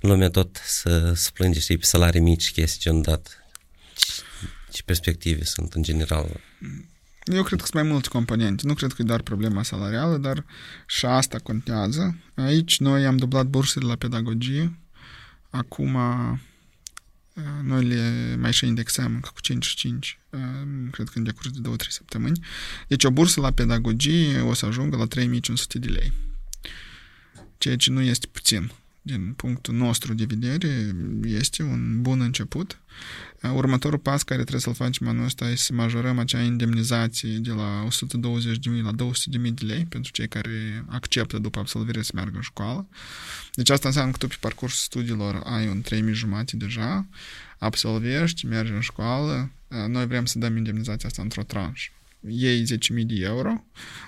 lumea 0.00 0.30
tot 0.30 0.60
să, 0.64 1.12
să 1.14 1.30
plânge, 1.34 1.60
știi, 1.60 1.78
pe 1.78 1.84
salarii 1.84 2.20
mici, 2.20 2.52
chestii 2.52 2.80
ce 2.80 2.90
dat. 2.90 3.44
Ce, 3.94 4.22
ce 4.70 4.82
perspective 4.82 5.44
sunt 5.44 5.72
în 5.72 5.82
general? 5.82 6.40
Eu 7.24 7.42
cred 7.42 7.60
că 7.60 7.66
sunt 7.66 7.82
mai 7.82 7.92
multe 7.92 8.08
componente. 8.08 8.66
Nu 8.66 8.74
cred 8.74 8.92
că 8.92 9.02
e 9.02 9.04
doar 9.04 9.22
problema 9.22 9.62
salarială, 9.62 10.16
dar 10.16 10.44
și 10.86 11.06
asta 11.06 11.38
contează. 11.38 12.16
Aici 12.34 12.78
noi 12.78 13.06
am 13.06 13.16
dublat 13.16 13.46
bursele 13.46 13.86
la 13.86 13.96
pedagogie. 13.96 14.78
Acum 15.50 15.96
noi 17.62 17.84
le 17.84 18.36
mai 18.36 18.52
și 18.52 18.66
indexăm 18.66 19.14
încă 19.14 19.30
cu 19.34 19.40
5 19.40 19.66
și 19.66 19.76
5, 19.76 20.18
cred 20.90 21.08
că 21.08 21.18
în 21.18 21.24
decurs 21.24 21.50
de 21.50 21.68
2-3 21.68 21.72
săptămâni. 21.88 22.40
Deci 22.88 23.04
o 23.04 23.10
bursă 23.10 23.40
la 23.40 23.50
pedagogie 23.50 24.40
o 24.40 24.54
să 24.54 24.66
ajungă 24.66 24.96
la 24.96 25.04
3500 25.04 25.78
de 25.78 25.88
lei. 25.88 26.12
Ceea 27.58 27.76
ce 27.76 27.90
nu 27.90 28.00
este 28.00 28.26
puțin. 28.26 28.72
Din 29.08 29.32
punctul 29.36 29.74
nostru 29.74 30.14
de 30.14 30.24
vedere, 30.24 30.94
este 31.24 31.62
un 31.62 32.02
bun 32.02 32.20
început. 32.20 32.80
Următorul 33.54 33.98
pas 33.98 34.22
care 34.22 34.40
trebuie 34.40 34.60
să-l 34.60 34.74
facem 34.74 35.08
anul 35.08 35.24
ăsta 35.24 35.50
este 35.50 35.64
să 35.64 35.72
majorăm 35.72 36.18
acea 36.18 36.42
indemnizație 36.42 37.38
de 37.38 37.50
la 37.50 37.88
120.000 37.88 38.82
la 38.82 38.92
200.000 38.92 39.54
de 39.54 39.64
lei 39.64 39.84
pentru 39.84 40.12
cei 40.12 40.28
care 40.28 40.84
acceptă 40.86 41.38
după 41.38 41.58
absolvire 41.58 42.02
să 42.02 42.12
meargă 42.14 42.36
în 42.36 42.42
școală. 42.42 42.88
Deci 43.54 43.70
asta 43.70 43.88
înseamnă 43.88 44.12
că 44.12 44.18
tu 44.18 44.26
pe 44.26 44.36
parcursul 44.40 44.78
studiilor 44.82 45.42
ai 45.44 45.68
un 45.68 45.82
3.000 45.82 46.12
jumate 46.12 46.56
deja, 46.56 47.06
absolvești, 47.58 48.46
mergi 48.46 48.72
în 48.72 48.80
școală, 48.80 49.50
noi 49.88 50.06
vrem 50.06 50.24
să 50.24 50.38
dăm 50.38 50.56
indemnizația 50.56 51.08
asta 51.08 51.22
într-o 51.22 51.42
tranșă. 51.42 51.90
Iei 52.28 52.62
10.000 52.62 52.66
de 53.06 53.14
euro, 53.14 53.64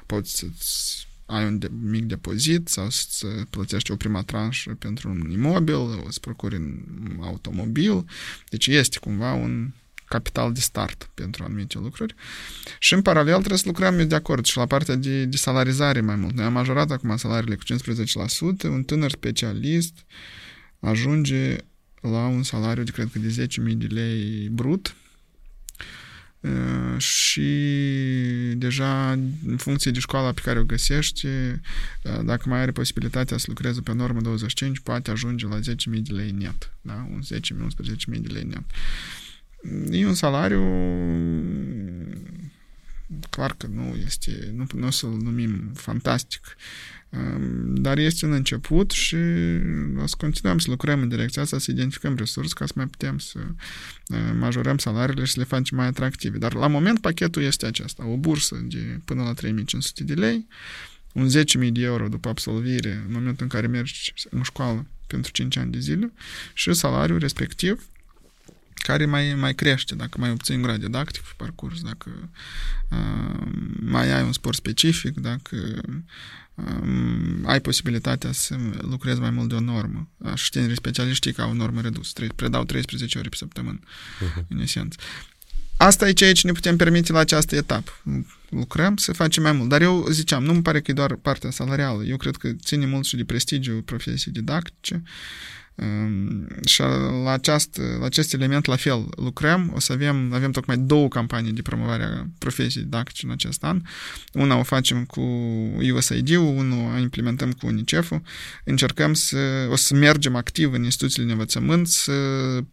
poți 0.07 0.37
să-ți 0.37 1.09
ai 1.31 1.45
un 1.45 1.59
de, 1.59 1.71
mic 1.83 2.05
depozit 2.05 2.69
sau 2.69 2.91
să 2.91 3.27
plătești 3.51 3.91
o 3.91 3.97
prima 3.97 4.23
tranșă 4.23 4.77
pentru 4.79 5.09
un 5.09 5.31
imobil, 5.31 5.75
o 5.75 6.11
să 6.11 6.19
procuri 6.21 6.57
un 6.57 7.19
automobil. 7.21 8.05
Deci 8.49 8.67
este 8.67 8.99
cumva 8.99 9.33
un 9.33 9.71
capital 10.05 10.53
de 10.53 10.61
start 10.61 11.11
pentru 11.15 11.45
anumite 11.45 11.79
lucruri. 11.79 12.15
Și 12.79 12.95
în 12.95 13.03
paralel 13.03 13.37
trebuie 13.37 13.59
să 13.59 13.67
lucrăm 13.67 14.09
de 14.09 14.15
acord 14.15 14.45
și 14.45 14.57
la 14.57 14.67
partea 14.67 14.95
de, 14.95 15.25
de 15.25 15.37
salarizare 15.37 16.01
mai 16.01 16.17
mult. 16.17 16.35
Noi 16.35 16.45
am 16.45 16.53
majorat 16.53 16.91
acum 16.91 17.17
salariile 17.17 17.57
cu 17.57 17.63
15%, 18.67 18.69
un 18.69 18.83
tânăr 18.83 19.11
specialist 19.11 19.95
ajunge 20.81 21.57
la 22.01 22.27
un 22.27 22.43
salariu 22.43 22.83
de, 22.83 22.91
cred 22.91 23.09
că, 23.13 23.19
de 23.19 23.47
10.000 23.71 23.77
de 23.77 23.87
lei 23.87 24.49
brut, 24.49 24.95
și 26.99 27.51
deja 28.57 29.11
în 29.47 29.57
funcție 29.57 29.91
de 29.91 29.99
școala 29.99 30.33
pe 30.33 30.41
care 30.45 30.59
o 30.59 30.65
găsești, 30.65 31.27
dacă 32.25 32.49
mai 32.49 32.61
are 32.61 32.71
posibilitatea 32.71 33.37
să 33.37 33.45
lucreze 33.49 33.81
pe 33.81 33.93
normă 33.93 34.21
25, 34.21 34.79
poate 34.79 35.11
ajunge 35.11 35.47
la 35.47 35.59
10.000 35.59 35.63
de 35.85 36.13
lei 36.13 36.31
net. 36.31 36.73
Da? 36.81 37.09
Un 37.11 37.21
10.000-11.000 37.35 38.21
de 38.21 38.33
lei 38.33 38.45
net. 38.45 38.65
E 39.91 40.07
un 40.07 40.15
salariu 40.15 40.63
clar 43.31 43.55
că 43.57 43.67
nu 43.67 43.97
este, 44.05 44.53
nu, 44.55 44.67
nu 44.75 44.87
o 44.87 44.91
să-l 44.91 45.17
numim 45.23 45.71
fantastic, 45.75 46.57
dar 47.65 47.99
este 47.99 48.27
un 48.27 48.33
început 48.33 48.91
și 48.91 49.17
o 50.03 50.07
să 50.07 50.15
continuăm 50.19 50.59
să 50.59 50.71
lucrăm 50.71 51.01
în 51.03 51.09
direcția 51.09 51.43
asta, 51.43 51.59
să 51.59 51.71
identificăm 51.71 52.15
resurse 52.17 52.55
ca 52.55 52.67
să 52.67 52.73
mai 52.77 52.87
putem 52.87 53.19
să 53.19 53.39
majorăm 54.39 54.79
salariile 54.79 55.25
și 55.25 55.33
să 55.33 55.39
le 55.39 55.45
facem 55.45 55.77
mai 55.77 55.87
atractive. 55.87 56.39
Dar 56.39 56.55
la 56.55 56.67
moment 56.67 57.01
pachetul 57.01 57.43
este 57.43 57.67
acesta, 57.67 58.07
o 58.07 58.17
bursă 58.17 58.61
de 58.69 59.01
până 59.05 59.23
la 59.23 59.33
3500 59.33 60.05
de 60.05 60.15
lei, 60.15 60.47
un 61.13 61.29
10.000 61.29 61.73
de 61.73 61.83
euro 61.83 62.09
după 62.09 62.29
absolvire, 62.29 63.03
în 63.07 63.13
momentul 63.13 63.43
în 63.43 63.49
care 63.49 63.67
mergi 63.67 64.13
în 64.31 64.43
școală 64.43 64.87
pentru 65.07 65.33
5 65.33 65.57
ani 65.57 65.73
de 65.73 65.79
zile 65.79 66.13
și 66.55 66.73
salariul 66.73 67.19
respectiv 67.19 67.89
care 68.75 69.07
mai, 69.07 69.35
mai 69.35 69.55
crește 69.55 69.95
dacă 69.95 70.19
mai 70.19 70.31
obții 70.31 70.55
un 70.55 70.63
grad 70.63 70.81
didactic 70.81 71.23
pe 71.23 71.35
parcurs, 71.37 71.83
dacă 71.83 72.31
uh, 72.89 73.47
mai 73.81 74.13
ai 74.13 74.23
un 74.23 74.33
sport 74.33 74.57
specific, 74.57 75.15
dacă 75.19 75.81
uh, 76.55 77.43
ai 77.45 77.61
posibilitatea 77.61 78.33
să 78.33 78.57
lucrezi 78.81 79.21
mai 79.21 79.31
mult 79.31 79.49
de 79.49 79.55
o 79.55 79.61
normă. 79.61 80.09
Și 80.35 80.51
tinerii 80.51 80.77
specialiști 80.77 81.33
ca 81.33 81.45
o 81.47 81.53
normă 81.53 81.81
redusă, 81.81 82.13
predau 82.37 82.65
13 82.65 83.19
ore 83.19 83.29
pe 83.29 83.37
săptămână, 83.37 83.79
uh-huh. 83.79 84.47
în 84.49 84.59
esență. 84.59 84.99
Asta 85.77 86.09
e 86.09 86.13
ceea 86.13 86.33
ce 86.33 86.47
ne 86.47 86.53
putem 86.53 86.77
permite 86.77 87.13
la 87.13 87.19
această 87.19 87.57
etapă. 87.57 87.93
Lucrăm 88.49 88.97
să 88.97 89.13
facem 89.13 89.43
mai 89.43 89.53
mult. 89.53 89.69
Dar 89.69 89.83
eu 89.83 90.07
ziceam, 90.11 90.45
nu 90.45 90.53
mi 90.53 90.63
pare 90.63 90.81
că 90.81 90.91
e 90.91 90.95
doar 90.95 91.15
partea 91.15 91.51
salarială. 91.51 92.05
Eu 92.05 92.17
cred 92.17 92.37
că 92.37 92.53
ține 92.53 92.87
mult 92.87 93.05
și 93.05 93.17
de 93.17 93.25
prestigiul 93.25 93.83
profesiei 93.83 94.35
didactice. 94.35 95.03
Și 96.67 96.81
la 97.25 97.31
acest, 97.31 97.81
la 97.99 98.05
acest 98.05 98.33
element 98.33 98.65
la 98.67 98.77
fel 98.77 99.09
lucrăm. 99.17 99.73
O 99.75 99.81
să 99.81 99.93
avem, 99.93 100.33
avem 100.33 100.51
tocmai 100.51 100.79
două 100.79 101.09
campanii 101.09 101.53
de 101.53 101.63
promovare 101.63 102.03
a 102.03 102.27
profesiei 102.39 102.83
didactice 102.83 103.27
în 103.27 103.33
acest 103.33 103.65
an. 103.65 103.83
Una 104.33 104.57
o 104.57 104.63
facem 104.63 105.05
cu 105.05 105.21
USAID-ul, 105.95 106.57
una 106.57 106.95
o 106.95 106.99
implementăm 106.99 107.53
cu 107.53 107.67
UNICEF-ul. 107.67 108.23
Încercăm 108.65 109.15
să, 109.15 109.69
o 109.71 109.77
să 109.77 109.95
mergem 109.95 110.37
activ 110.37 110.73
în 110.73 110.85
instituțiile 110.85 111.27
de 111.27 111.33
învățământ, 111.33 111.89
să 111.89 112.13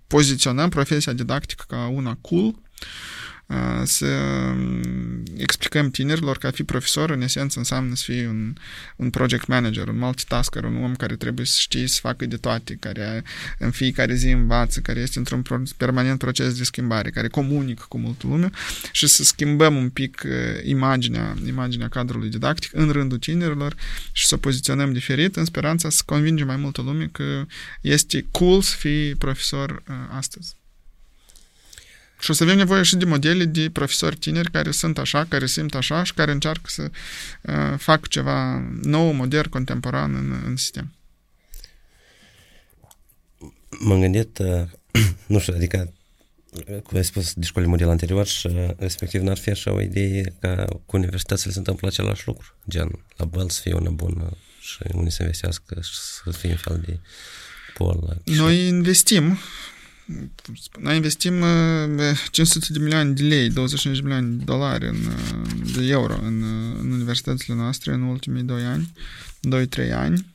poziționăm 0.08 0.70
profesia 0.70 1.14
didactică 1.14 1.64
ca 1.68 1.88
una 1.88 2.18
cool, 2.22 2.56
să 3.84 4.08
explicăm 5.38 5.90
tinerilor 5.90 6.38
că 6.38 6.48
a 6.48 6.52
fi 6.52 6.64
profesor 6.64 7.10
în 7.10 7.22
esență 7.22 7.60
înseamnă 7.60 7.96
să 7.96 8.04
fii 8.06 8.26
un, 8.26 8.54
un 8.96 9.10
project 9.10 9.48
manager, 9.48 9.88
un 9.88 9.98
multitasker, 9.98 10.64
un 10.64 10.84
om 10.84 10.96
care 10.96 11.16
trebuie 11.16 11.46
să 11.46 11.56
știe 11.60 11.88
să 11.88 12.00
facă 12.02 12.26
de 12.26 12.38
toate, 12.38 12.78
care 12.80 13.24
în 13.58 13.72
fiecare 13.72 14.16
zi 14.16 14.30
învață, 14.30 14.80
care 14.80 15.00
este 15.00 15.18
într-un 15.18 15.44
permanent 15.78 16.20
proces 16.20 16.58
de 16.58 16.64
schimbare, 16.64 17.10
care 17.10 17.28
comunică 17.28 17.86
cu 17.88 17.98
multă 17.98 18.28
lume 18.28 18.50
și 18.92 19.08
să 19.08 19.24
schimbăm 19.24 19.76
un 19.76 19.90
pic 19.90 20.24
imaginea, 20.64 21.36
imaginea 21.46 21.88
cadrului 21.88 22.30
didactic 22.30 22.74
în 22.74 22.90
rândul 22.90 23.18
tinerilor 23.18 23.76
și 24.12 24.28
să 24.28 24.36
o 24.36 24.38
poziționăm 24.38 24.94
diferit 24.94 25.36
în 25.36 25.46
speranța 25.46 25.90
să 25.90 26.02
convingem 26.06 26.48
mai 26.48 26.58
multă 26.58 26.82
lume 26.82 27.10
că 27.12 27.46
este 27.82 28.26
cool 28.32 28.62
să 28.62 28.76
fii 28.76 29.16
profesor 29.16 29.84
astăzi. 30.10 30.56
Și 32.20 32.32
o 32.32 32.34
să 32.34 32.44
avem 32.44 32.58
nevoie 32.58 32.84
și 32.84 32.96
de 32.96 33.06
modele 33.06 33.46
de 33.46 33.70
profesori 33.70 34.16
tineri 34.16 34.52
care 34.52 34.72
sunt 34.72 34.98
așa, 34.98 35.26
care 35.30 35.46
simt 35.46 35.76
așa 35.76 36.04
și 36.04 36.14
care 36.14 36.32
încearcă 36.32 36.70
să 36.70 36.92
uh, 37.42 37.78
facă 37.78 38.06
ceva 38.10 38.64
nou, 38.82 39.12
modern, 39.12 39.50
contemporan 39.50 40.16
în, 40.16 40.42
în 40.46 40.56
sistem. 40.56 40.92
M-am 43.80 44.00
gândit, 44.00 44.38
uh, 44.38 44.64
nu 45.28 45.40
știu, 45.40 45.54
adică 45.56 45.94
cum 46.84 46.98
ai 46.98 47.04
spus 47.04 47.34
de 47.34 47.46
școlii 47.46 47.70
model 47.70 47.90
anterior 47.90 48.26
și 48.28 48.48
uh, 48.48 48.70
respectiv 48.78 49.22
n-ar 49.22 49.38
fi 49.38 49.50
așa 49.50 49.72
o 49.72 49.82
idee 49.82 50.36
ca 50.40 50.66
cu 50.86 50.96
universitățile 50.96 51.52
se 51.52 51.58
întâmplă 51.58 51.88
același 51.88 52.28
lucru, 52.28 52.56
gen 52.70 53.06
la 53.16 53.26
băl 53.26 53.50
să 53.50 53.62
fie 53.62 53.74
una 53.74 53.90
bună 53.90 54.38
și 54.60 54.78
unii 54.92 55.12
să 55.12 55.22
investească 55.22 55.82
și 55.82 55.92
să 56.24 56.32
fie 56.32 56.50
un 56.50 56.56
fel 56.56 56.84
de 56.86 57.00
pol. 57.74 58.22
Noi 58.24 58.68
investim 58.68 59.38
noi 60.80 60.96
investim 60.96 61.34
500 62.32 62.74
de 62.74 62.80
milioane 62.80 63.12
de 63.12 63.24
lei, 63.24 63.50
25 63.50 63.96
de 63.96 64.02
milioane 64.02 64.28
de 64.28 64.44
dolari, 64.44 64.88
în, 64.88 64.98
de 65.76 65.88
euro 65.88 66.20
în, 66.24 66.44
în 66.80 66.92
universitățile 66.92 67.56
noastre 67.56 67.94
în 67.94 68.02
ultimii 68.02 68.44
2 68.44 68.64
ani, 68.64 68.92
2-3 69.88 69.94
ani 69.94 70.26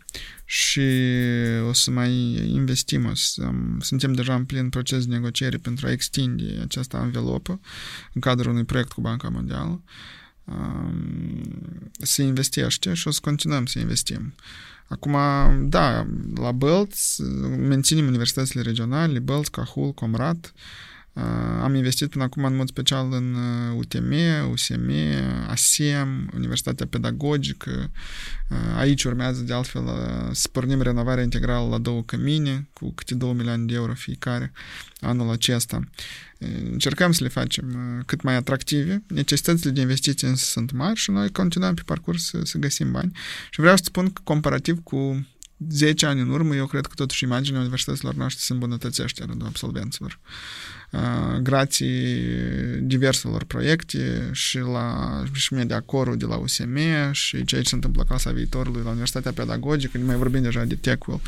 și 0.44 0.88
o 1.68 1.72
să 1.72 1.90
mai 1.90 2.12
investim. 2.48 3.06
O 3.06 3.14
să, 3.14 3.50
suntem 3.80 4.12
deja 4.12 4.34
în 4.34 4.44
plin 4.44 4.68
proces 4.68 5.06
de 5.06 5.14
negociere 5.14 5.56
pentru 5.56 5.86
a 5.86 5.90
extinde 5.90 6.58
această 6.62 6.96
anvelopă 6.96 7.60
în 8.12 8.20
cadrul 8.20 8.50
unui 8.50 8.64
proiect 8.64 8.92
cu 8.92 9.00
Banca 9.00 9.28
Mondială. 9.28 9.82
Se 12.02 12.22
investește 12.22 12.94
și 12.94 13.08
o 13.08 13.10
să 13.10 13.18
continuăm 13.22 13.66
să 13.66 13.78
investim. 13.78 14.34
Acum, 14.88 15.16
da, 15.68 16.06
la 16.34 16.52
Bălț 16.52 17.16
menținem 17.56 18.06
universitățile 18.06 18.62
regionale, 18.62 19.18
Bălț, 19.18 19.48
Cahul, 19.48 19.92
Comrat, 19.92 20.52
am 21.62 21.74
investit 21.74 22.10
până 22.10 22.24
acum 22.24 22.44
în 22.44 22.56
mod 22.56 22.68
special 22.68 23.12
în 23.12 23.36
UTM, 23.76 24.12
USM, 24.50 24.90
ASEM, 25.48 26.30
Universitatea 26.34 26.86
Pedagogică. 26.86 27.90
Aici 28.76 29.04
urmează 29.04 29.42
de 29.42 29.52
altfel 29.52 29.82
să 30.32 30.48
pornim 30.48 30.82
renovarea 30.82 31.22
integrală 31.22 31.68
la 31.68 31.78
două 31.78 32.02
cămine 32.02 32.68
cu 32.72 32.92
câte 32.92 33.14
2 33.14 33.32
milioane 33.32 33.64
de 33.64 33.74
euro 33.74 33.92
fiecare 33.92 34.52
anul 35.00 35.30
acesta. 35.30 35.80
Încercăm 36.70 37.12
să 37.12 37.22
le 37.22 37.28
facem 37.28 38.02
cât 38.06 38.22
mai 38.22 38.34
atractive. 38.34 39.02
Necesitățile 39.06 39.70
de 39.70 39.80
investiții 39.80 40.28
însă 40.28 40.44
sunt 40.44 40.72
mari 40.72 40.98
și 40.98 41.10
noi 41.10 41.30
continuăm 41.30 41.74
pe 41.74 41.82
parcurs 41.84 42.24
să, 42.24 42.40
să 42.44 42.58
găsim 42.58 42.90
bani. 42.92 43.12
Și 43.50 43.60
vreau 43.60 43.76
să 43.76 43.82
spun 43.86 44.12
că 44.12 44.20
comparativ 44.24 44.82
cu 44.82 45.26
10 45.68 46.06
ani 46.06 46.20
în 46.20 46.30
urmă, 46.30 46.54
eu 46.54 46.66
cred 46.66 46.86
că 46.86 46.92
totuși 46.94 47.24
imaginea 47.24 47.60
universităților 47.60 48.14
noastre 48.14 48.40
se 48.42 48.52
îmbunătățește 48.52 49.24
rândul 49.24 49.46
absolvenților. 49.46 50.20
Grații 51.42 52.22
diverselor 52.80 53.44
proiecte 53.44 54.28
și 54.32 54.58
la 54.58 55.22
și 55.32 55.54
media 55.54 55.80
corul 55.80 56.16
de 56.16 56.24
la 56.24 56.36
USM 56.36 56.78
și 57.12 57.44
ceea 57.44 57.60
ce 57.62 57.68
se 57.68 57.74
întâmplă 57.74 58.04
clasa 58.04 58.30
viitorului 58.30 58.82
la 58.82 58.88
Universitatea 58.88 59.32
Pedagogică, 59.32 59.98
nu 59.98 60.04
mai 60.06 60.16
vorbim 60.16 60.42
deja 60.42 60.64
de 60.64 60.74
TechWell 60.74 61.20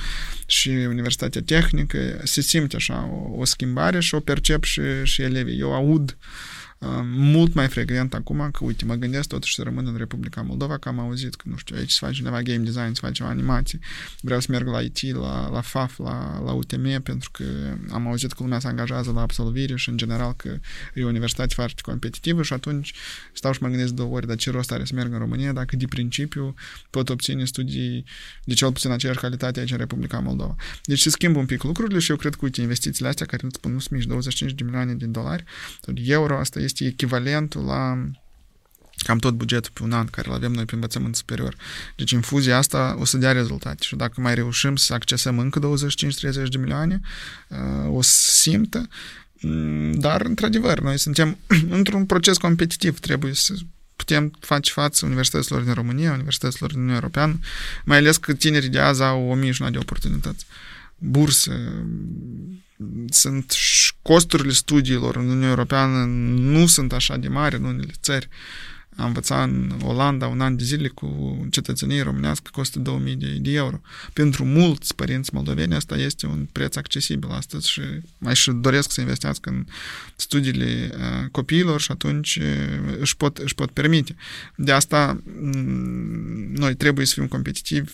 și 0.46 0.68
Universitatea 0.68 1.42
Tehnică, 1.42 2.20
se 2.24 2.40
simte 2.40 2.76
așa 2.76 3.10
o, 3.12 3.38
o 3.38 3.44
schimbare 3.44 4.00
și 4.00 4.14
o 4.14 4.20
percep 4.20 4.64
și, 4.64 4.80
și 5.02 5.22
elevii. 5.22 5.58
Eu 5.58 5.74
aud 5.74 6.10
uh, 6.10 6.53
mult 7.04 7.54
mai 7.54 7.68
frecvent 7.68 8.14
acum 8.14 8.48
că, 8.52 8.64
uite, 8.64 8.84
mă 8.84 8.94
gândesc 8.94 9.28
totuși 9.28 9.54
să 9.54 9.62
rămân 9.62 9.86
în 9.86 9.96
Republica 9.96 10.42
Moldova, 10.42 10.78
că 10.78 10.88
am 10.88 10.98
auzit 10.98 11.34
că, 11.34 11.44
nu 11.48 11.56
știu, 11.56 11.76
aici 11.76 11.90
se 11.90 12.06
face 12.06 12.18
undeva 12.18 12.42
game 12.42 12.64
design, 12.64 12.92
se 12.92 13.00
face 13.00 13.22
o 13.22 13.26
animație, 13.26 13.78
vreau 14.20 14.40
să 14.40 14.46
merg 14.50 14.66
la 14.66 14.80
IT, 14.80 15.16
la, 15.16 15.48
la 15.48 15.60
FAF, 15.60 15.98
la, 15.98 16.42
la 16.44 16.52
UTM, 16.52 17.02
pentru 17.02 17.30
că 17.30 17.44
am 17.90 18.06
auzit 18.06 18.32
că 18.32 18.42
lumea 18.42 18.58
se 18.58 18.68
angajează 18.68 19.10
la 19.10 19.20
absolvire 19.20 19.76
și, 19.76 19.88
în 19.88 19.96
general, 19.96 20.32
că 20.32 20.58
e 20.94 21.04
o 21.04 21.06
universitate 21.06 21.54
foarte 21.54 21.80
competitivă 21.82 22.42
și 22.42 22.52
atunci 22.52 22.92
stau 23.32 23.52
și 23.52 23.62
mă 23.62 23.68
gândesc 23.68 23.92
două 23.92 24.14
ori, 24.14 24.26
dar 24.26 24.36
ce 24.36 24.50
rost 24.50 24.72
are 24.72 24.84
să 24.84 24.94
merg 24.94 25.12
în 25.12 25.18
România 25.18 25.52
dacă, 25.52 25.76
de 25.76 25.86
principiu, 25.86 26.54
pot 26.90 27.08
obține 27.08 27.44
studii 27.44 28.04
de 28.44 28.54
cel 28.54 28.72
puțin 28.72 28.90
aceeași 28.90 29.18
calitate 29.18 29.60
aici 29.60 29.70
în 29.70 29.78
Republica 29.78 30.18
Moldova. 30.18 30.56
Deci 30.84 31.00
se 31.00 31.10
schimbă 31.10 31.38
un 31.38 31.46
pic 31.46 31.62
lucrurile 31.62 31.98
și 31.98 32.10
eu 32.10 32.16
cred 32.16 32.34
că, 32.34 32.40
uite, 32.42 32.60
investițiile 32.60 33.08
astea, 33.08 33.26
care 33.26 33.42
îți 33.46 33.54
spun, 33.54 33.72
nu 33.72 33.78
sunt 33.78 33.92
mici, 33.92 34.06
25 34.06 34.52
de 34.52 34.64
milioane 34.64 34.94
de 34.94 35.06
dolari, 35.06 35.44
euro, 35.94 36.38
asta 36.38 36.60
este 36.60 36.73
este 36.74 36.84
echivalentul 36.84 37.64
la 37.64 38.08
cam 38.96 39.18
tot 39.18 39.34
bugetul 39.34 39.70
pe 39.74 39.82
un 39.82 39.92
an 39.92 40.06
care 40.06 40.28
îl 40.28 40.34
avem 40.34 40.52
noi 40.52 40.64
pe 40.64 40.74
învățământ 40.74 41.16
superior. 41.16 41.56
Deci 41.96 42.10
infuzia 42.10 42.56
asta 42.56 42.96
o 42.98 43.04
să 43.04 43.16
dea 43.16 43.32
rezultate 43.32 43.82
și 43.82 43.96
dacă 43.96 44.20
mai 44.20 44.34
reușim 44.34 44.76
să 44.76 44.94
accesăm 44.94 45.38
încă 45.38 45.58
25-30 45.58 46.48
de 46.48 46.58
milioane, 46.58 47.00
uh, 47.48 47.94
o 47.96 48.02
să 48.02 48.30
simtă, 48.30 48.88
mm, 49.40 49.92
dar 49.92 50.20
într-adevăr, 50.20 50.80
noi 50.80 50.98
suntem 50.98 51.38
într-un 51.78 52.06
proces 52.06 52.36
competitiv, 52.36 52.98
trebuie 52.98 53.34
să 53.34 53.54
putem 53.96 54.32
face 54.40 54.72
față 54.72 55.06
universităților 55.06 55.62
din 55.62 55.72
România, 55.72 56.12
universităților 56.12 56.70
din 56.70 56.78
Uniunea 56.78 57.00
Europeană, 57.00 57.38
mai 57.84 57.96
ales 57.96 58.16
că 58.16 58.32
tinerii 58.32 58.68
de 58.68 58.78
azi 58.78 59.02
au 59.02 59.28
o 59.28 59.34
mie 59.34 59.52
de 59.70 59.78
oportunități. 59.78 60.46
Bursă, 60.98 61.52
sunt 63.08 63.50
costurile 64.04 64.52
studiilor 64.52 65.16
în 65.16 65.22
Uniunea 65.22 65.48
Europeană 65.48 66.04
nu 66.36 66.66
sunt 66.66 66.92
așa 66.92 67.16
de 67.16 67.28
mari 67.28 67.56
în 67.56 67.64
unele 67.64 67.92
țări. 68.00 68.28
Am 68.96 69.06
învățat 69.06 69.48
în 69.48 69.72
Olanda 69.82 70.26
un 70.26 70.40
an 70.40 70.56
de 70.56 70.64
zile 70.64 70.88
cu 70.88 71.38
cetățenie 71.50 72.02
românească 72.02 72.50
costă 72.52 72.78
2000 72.78 73.16
de, 73.16 73.36
de 73.40 73.52
euro. 73.52 73.80
Pentru 74.12 74.44
mulți 74.44 74.94
părinți 74.94 75.34
moldoveni 75.34 75.74
asta 75.74 75.96
este 75.96 76.26
un 76.26 76.48
preț 76.52 76.76
accesibil 76.76 77.28
astăzi 77.30 77.70
și 77.70 77.80
mai 78.18 78.34
și 78.34 78.50
doresc 78.50 78.92
să 78.92 79.00
investească 79.00 79.50
în 79.50 79.64
studiile 80.16 80.90
uh, 80.92 81.28
copiilor 81.30 81.80
și 81.80 81.90
atunci 81.90 82.36
uh, 82.36 82.96
își, 83.00 83.16
pot, 83.16 83.38
își 83.38 83.54
pot 83.54 83.70
permite. 83.70 84.14
De 84.56 84.72
asta 84.72 85.22
mm, 85.40 86.52
noi 86.54 86.74
trebuie 86.74 87.06
să 87.06 87.14
fim 87.14 87.26
competitivi 87.26 87.92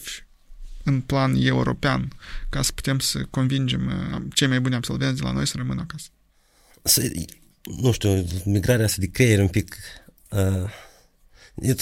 în 0.90 1.00
plan 1.00 1.34
european 1.38 2.12
ca 2.48 2.62
să 2.62 2.72
putem 2.72 2.98
să 2.98 3.18
convingem 3.30 3.86
uh, 3.86 4.22
cei 4.34 4.48
mai 4.48 4.60
buni 4.60 4.74
absolvenți 4.74 5.20
de 5.20 5.26
la 5.26 5.32
noi 5.32 5.46
să 5.46 5.54
rămână 5.56 5.80
acasă. 5.80 6.08
Să, 6.82 7.10
nu 7.80 7.92
știu, 7.92 8.26
migrarea 8.44 8.84
asta 8.84 8.96
de 9.00 9.06
creier 9.06 9.38
un 9.38 9.48
pic... 9.48 9.76
Uh, 10.30 10.70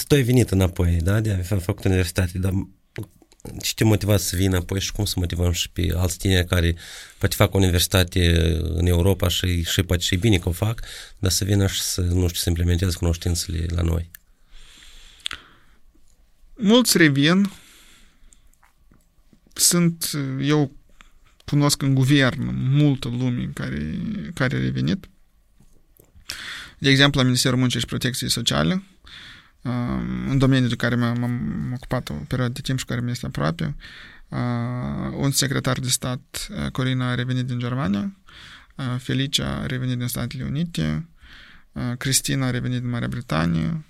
tu 0.07 0.15
ai 0.15 0.21
venit 0.21 0.49
înapoi, 0.49 0.99
da? 1.01 1.19
De 1.19 1.45
a 1.49 1.57
făcut 1.59 1.83
universitate, 1.83 2.37
dar 2.37 2.53
ce 3.61 3.73
te 3.73 3.83
motiva 3.83 4.17
să 4.17 4.35
vină 4.35 4.57
apoi 4.57 4.79
și 4.79 4.91
cum 4.91 5.05
să 5.05 5.13
motivăm 5.17 5.51
și 5.51 5.69
pe 5.69 5.89
alți 5.95 6.17
tineri 6.17 6.47
care 6.47 6.75
poate 7.17 7.35
fac 7.35 7.53
universitate 7.53 8.35
în 8.61 8.85
Europa 8.85 9.27
și, 9.27 9.63
și 9.63 9.83
poate 9.83 10.01
și 10.01 10.15
bine 10.15 10.37
că 10.37 10.49
o 10.49 10.51
fac, 10.51 10.83
dar 11.19 11.31
să 11.31 11.43
vină 11.43 11.67
și 11.67 11.81
să, 11.81 12.01
nu 12.01 12.27
știu, 12.27 12.39
să 12.39 12.49
implementeze 12.49 12.97
cunoștințele 12.97 13.65
la 13.69 13.81
noi. 13.81 14.09
Mulți 16.55 16.97
revin 16.97 17.51
sunt, 19.59 20.09
eu 20.41 20.71
cunosc 21.45 21.81
în 21.81 21.93
guvern 21.93 22.41
multă 22.53 23.07
lume 23.07 23.49
care, 23.53 23.99
care 24.33 24.55
a 24.55 24.59
revenit. 24.59 25.09
De 26.77 26.89
exemplu, 26.89 27.19
la 27.19 27.25
Ministerul 27.25 27.57
Muncii 27.57 27.79
și 27.79 27.85
Protecției 27.85 28.29
Sociale, 28.29 28.83
în 30.27 30.37
domeniul 30.37 30.69
de 30.69 30.75
care 30.75 30.95
m-am 30.95 31.71
ocupat 31.75 32.09
o 32.09 32.13
perioadă 32.13 32.53
de 32.53 32.61
timp 32.61 32.79
și 32.79 32.85
care 32.85 33.01
mi 33.01 33.11
este 33.11 33.25
aproape, 33.25 33.75
un 35.17 35.31
secretar 35.31 35.79
de 35.79 35.87
stat, 35.87 36.49
Corina, 36.71 37.09
a 37.09 37.15
revenit 37.15 37.45
din 37.45 37.59
Germania, 37.59 38.17
Felicia 38.97 39.57
a 39.57 39.65
revenit 39.65 39.97
din 39.97 40.07
Statele 40.07 40.43
Unite, 40.43 41.07
Cristina 41.97 42.45
a 42.45 42.49
revenit 42.49 42.79
din 42.79 42.89
Marea 42.89 43.07
Britanie, 43.07 43.85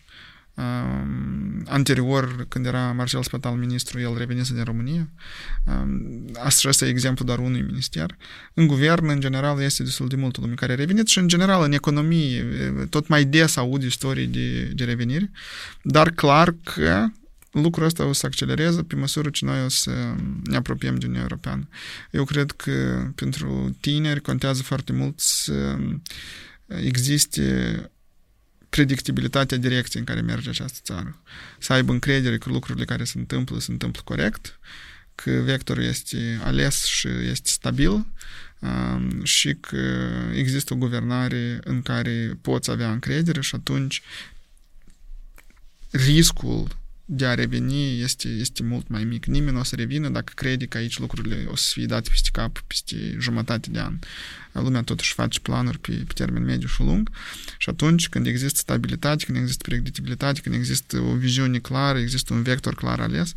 Um, 0.60 1.64
anterior, 1.68 2.46
când 2.48 2.66
era 2.66 2.92
Marcel 2.92 3.24
Spatal 3.24 3.56
ministru, 3.56 4.00
el 4.00 4.18
revenise 4.18 4.54
din 4.54 4.64
România. 4.64 5.10
Um, 5.66 6.30
asta 6.44 6.68
este 6.68 6.88
exemplu 6.88 7.26
doar 7.26 7.40
unui 7.40 7.62
minister. 7.62 8.16
În 8.54 8.68
guvern, 8.68 9.10
în 9.10 9.20
general, 9.20 9.62
este 9.62 9.84
destul 9.84 10.08
de 10.08 10.16
multă 10.16 10.42
lume 10.42 10.54
care 10.54 10.72
a 10.72 10.76
revenit 10.76 11.08
și, 11.08 11.18
în 11.18 11.28
general, 11.28 11.64
în 11.64 11.72
economie, 11.72 12.46
tot 12.90 13.08
mai 13.08 13.26
des 13.26 13.56
aud 13.56 13.84
istorii 13.84 14.28
de, 14.28 14.64
de 14.64 14.84
revenire, 14.84 15.32
dar 15.82 16.10
clar 16.10 16.56
că 16.64 17.06
lucrul 17.52 17.86
ăsta 17.86 18.06
o 18.06 18.14
să 18.14 18.26
accelereze 18.26 18.84
pe 18.84 18.96
măsură 18.96 19.30
ce 19.30 19.46
noi 19.46 19.64
o 19.64 19.70
să 19.70 19.92
ne 20.44 20.56
apropiem 20.56 20.96
de 20.96 21.06
Uniunea 21.06 21.22
Europeană. 21.22 21.68
Eu 22.12 22.24
cred 22.24 22.52
că 22.52 23.08
pentru 23.16 23.78
tineri 23.80 24.22
contează 24.22 24.64
foarte 24.64 24.94
mult 24.94 25.20
să 25.20 25.78
existe 26.68 27.90
predictibilitatea 28.70 29.58
direcției 29.58 30.02
în 30.02 30.14
care 30.14 30.22
merge 30.26 30.50
această 30.50 30.80
țară. 30.84 31.22
Să 31.60 31.74
aibă 31.74 31.92
încredere 31.92 32.38
că 32.38 32.50
lucrurile 32.50 32.86
care 32.86 33.04
se 33.04 33.18
întâmplă 33.18 33.60
se 33.60 33.72
întâmplă 33.72 34.02
corect, 34.04 34.60
că 35.16 35.32
vectorul 35.32 35.84
este 35.84 36.40
ales 36.44 36.86
și 36.86 37.08
este 37.08 37.50
stabil 37.50 38.06
um, 38.60 39.24
și 39.24 39.54
că 39.54 40.10
există 40.34 40.74
o 40.74 40.78
guvernare 40.78 41.60
în 41.64 41.82
care 41.82 42.38
poți 42.42 42.72
avea 42.72 42.92
încredere 42.92 43.42
și 43.42 43.56
atunci 43.56 44.02
riscul 45.92 46.79
de 47.12 47.26
a 47.26 47.34
reveni 47.34 48.02
este, 48.02 48.28
este 48.28 48.64
mult 48.64 48.88
mai 48.88 49.04
mic. 49.04 49.26
Nimeni 49.26 49.54
nu 49.54 49.60
o 49.60 49.64
să 49.64 49.76
revină 49.76 50.10
dacă 50.10 50.32
crede 50.36 50.66
că 50.66 50.78
aici 50.78 51.00
lucrurile 51.00 51.46
o 51.52 51.56
să 51.56 51.70
fie 51.74 51.86
date 51.86 52.10
peste 52.10 52.30
cap 52.32 52.60
peste 52.68 53.16
jumătate 53.20 53.70
de 53.70 53.80
an. 53.80 54.00
Lumea 54.52 54.84
totuși 54.84 55.14
face 55.14 55.40
planuri 55.40 55.80
pe, 55.80 55.92
pe 55.92 56.14
termen 56.14 56.44
mediu 56.44 56.68
și 56.68 56.82
lung 56.82 57.10
și 57.58 57.70
atunci 57.70 58.10
când 58.10 58.28
există 58.28 58.60
stabilitate, 58.60 59.26
când 59.26 59.38
există 59.38 59.64
predictibilitate, 59.68 60.40
când 60.40 60.56
există 60.56 61.00
o 61.00 61.14
viziune 61.14 61.58
clară, 61.58 61.98
există 61.98 62.34
un 62.34 62.42
vector 62.42 62.76
clar 62.76 63.00
ales, 63.00 63.34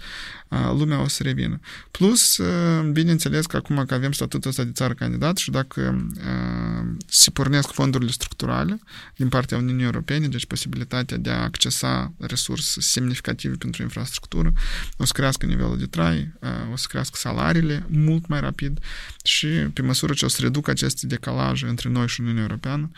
lumea 0.48 1.00
o 1.00 1.08
să 1.08 1.22
revină. 1.22 1.60
Plus, 1.90 2.40
bineînțeles 2.92 3.46
că 3.46 3.56
acum 3.56 3.84
că 3.86 3.94
avem 3.94 4.12
statutul 4.12 4.50
ăsta 4.50 4.64
de 4.64 4.72
țară 4.72 4.94
candidat 4.94 5.36
și 5.36 5.50
dacă 5.50 6.06
se 7.06 7.30
pornesc 7.30 7.72
fondurile 7.72 8.10
structurale 8.10 8.80
din 9.16 9.28
partea 9.28 9.56
Uniunii 9.56 9.84
Europene, 9.84 10.28
deci 10.28 10.46
posibilitatea 10.46 11.16
de 11.16 11.30
a 11.30 11.42
accesa 11.42 12.12
resurse 12.18 12.80
semnificative 12.80 13.56
pentru 13.62 13.82
infrastructură, 13.82 14.52
o 14.96 15.04
să 15.04 15.12
crească 15.14 15.46
nivelul 15.46 15.78
de 15.78 15.86
trai, 15.86 16.32
o 16.72 16.76
să 16.76 16.86
crească 16.88 17.16
salariile 17.18 17.86
mult 17.88 18.26
mai 18.26 18.40
rapid 18.40 18.78
și 19.24 19.46
pe 19.46 19.82
măsură 19.82 20.12
ce 20.12 20.24
o 20.24 20.28
să 20.28 20.38
reducă 20.40 20.70
aceste 20.70 21.06
decalaje 21.06 21.66
între 21.66 21.88
noi 21.88 22.08
și 22.08 22.20
Uniunea 22.20 22.42
Europeană, 22.42 22.90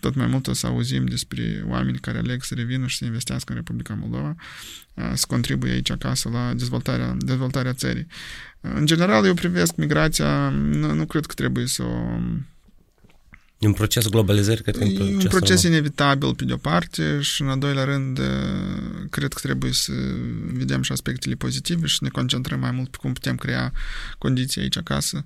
tot 0.00 0.14
mai 0.14 0.26
mult 0.26 0.46
o 0.46 0.52
să 0.52 0.66
auzim 0.66 1.06
despre 1.06 1.64
oameni 1.66 1.98
care 1.98 2.18
aleg 2.18 2.42
să 2.42 2.54
revină 2.54 2.86
și 2.86 2.96
să 2.96 3.04
investească 3.04 3.52
în 3.52 3.58
Republica 3.58 3.94
Moldova, 3.94 4.34
să 5.14 5.24
contribuie 5.28 5.72
aici 5.72 5.90
acasă 5.90 6.28
la 6.28 6.54
dezvoltarea, 6.54 7.16
dezvoltarea 7.18 7.72
țării. 7.72 8.06
În 8.60 8.86
general, 8.86 9.26
eu 9.26 9.34
privesc 9.34 9.76
migrația, 9.76 10.48
nu, 10.48 10.94
nu 10.94 11.06
cred 11.06 11.26
că 11.26 11.34
trebuie 11.34 11.66
să 11.66 11.82
o 11.82 12.18
E 13.60 13.66
un 13.66 13.72
proces 13.72 14.08
globalizării, 14.08 14.62
cred 14.62 14.76
că 14.76 14.84
e 14.84 15.14
un 15.14 15.26
proces 15.28 15.62
inevitabil, 15.62 16.34
pe 16.34 16.44
de-o 16.44 16.56
parte, 16.56 17.20
și 17.20 17.42
în 17.42 17.48
al 17.48 17.58
doilea 17.58 17.84
rând, 17.84 18.20
cred 19.10 19.32
că 19.32 19.40
trebuie 19.42 19.72
să 19.72 19.92
vedem 20.52 20.82
și 20.82 20.92
aspectele 20.92 21.34
pozitive 21.34 21.86
și 21.86 21.96
să 21.96 22.04
ne 22.04 22.08
concentrăm 22.08 22.60
mai 22.60 22.70
mult 22.70 22.90
pe 22.90 22.96
cum 23.00 23.12
putem 23.12 23.36
crea 23.36 23.72
condiții 24.18 24.60
aici 24.60 24.76
acasă 24.76 25.24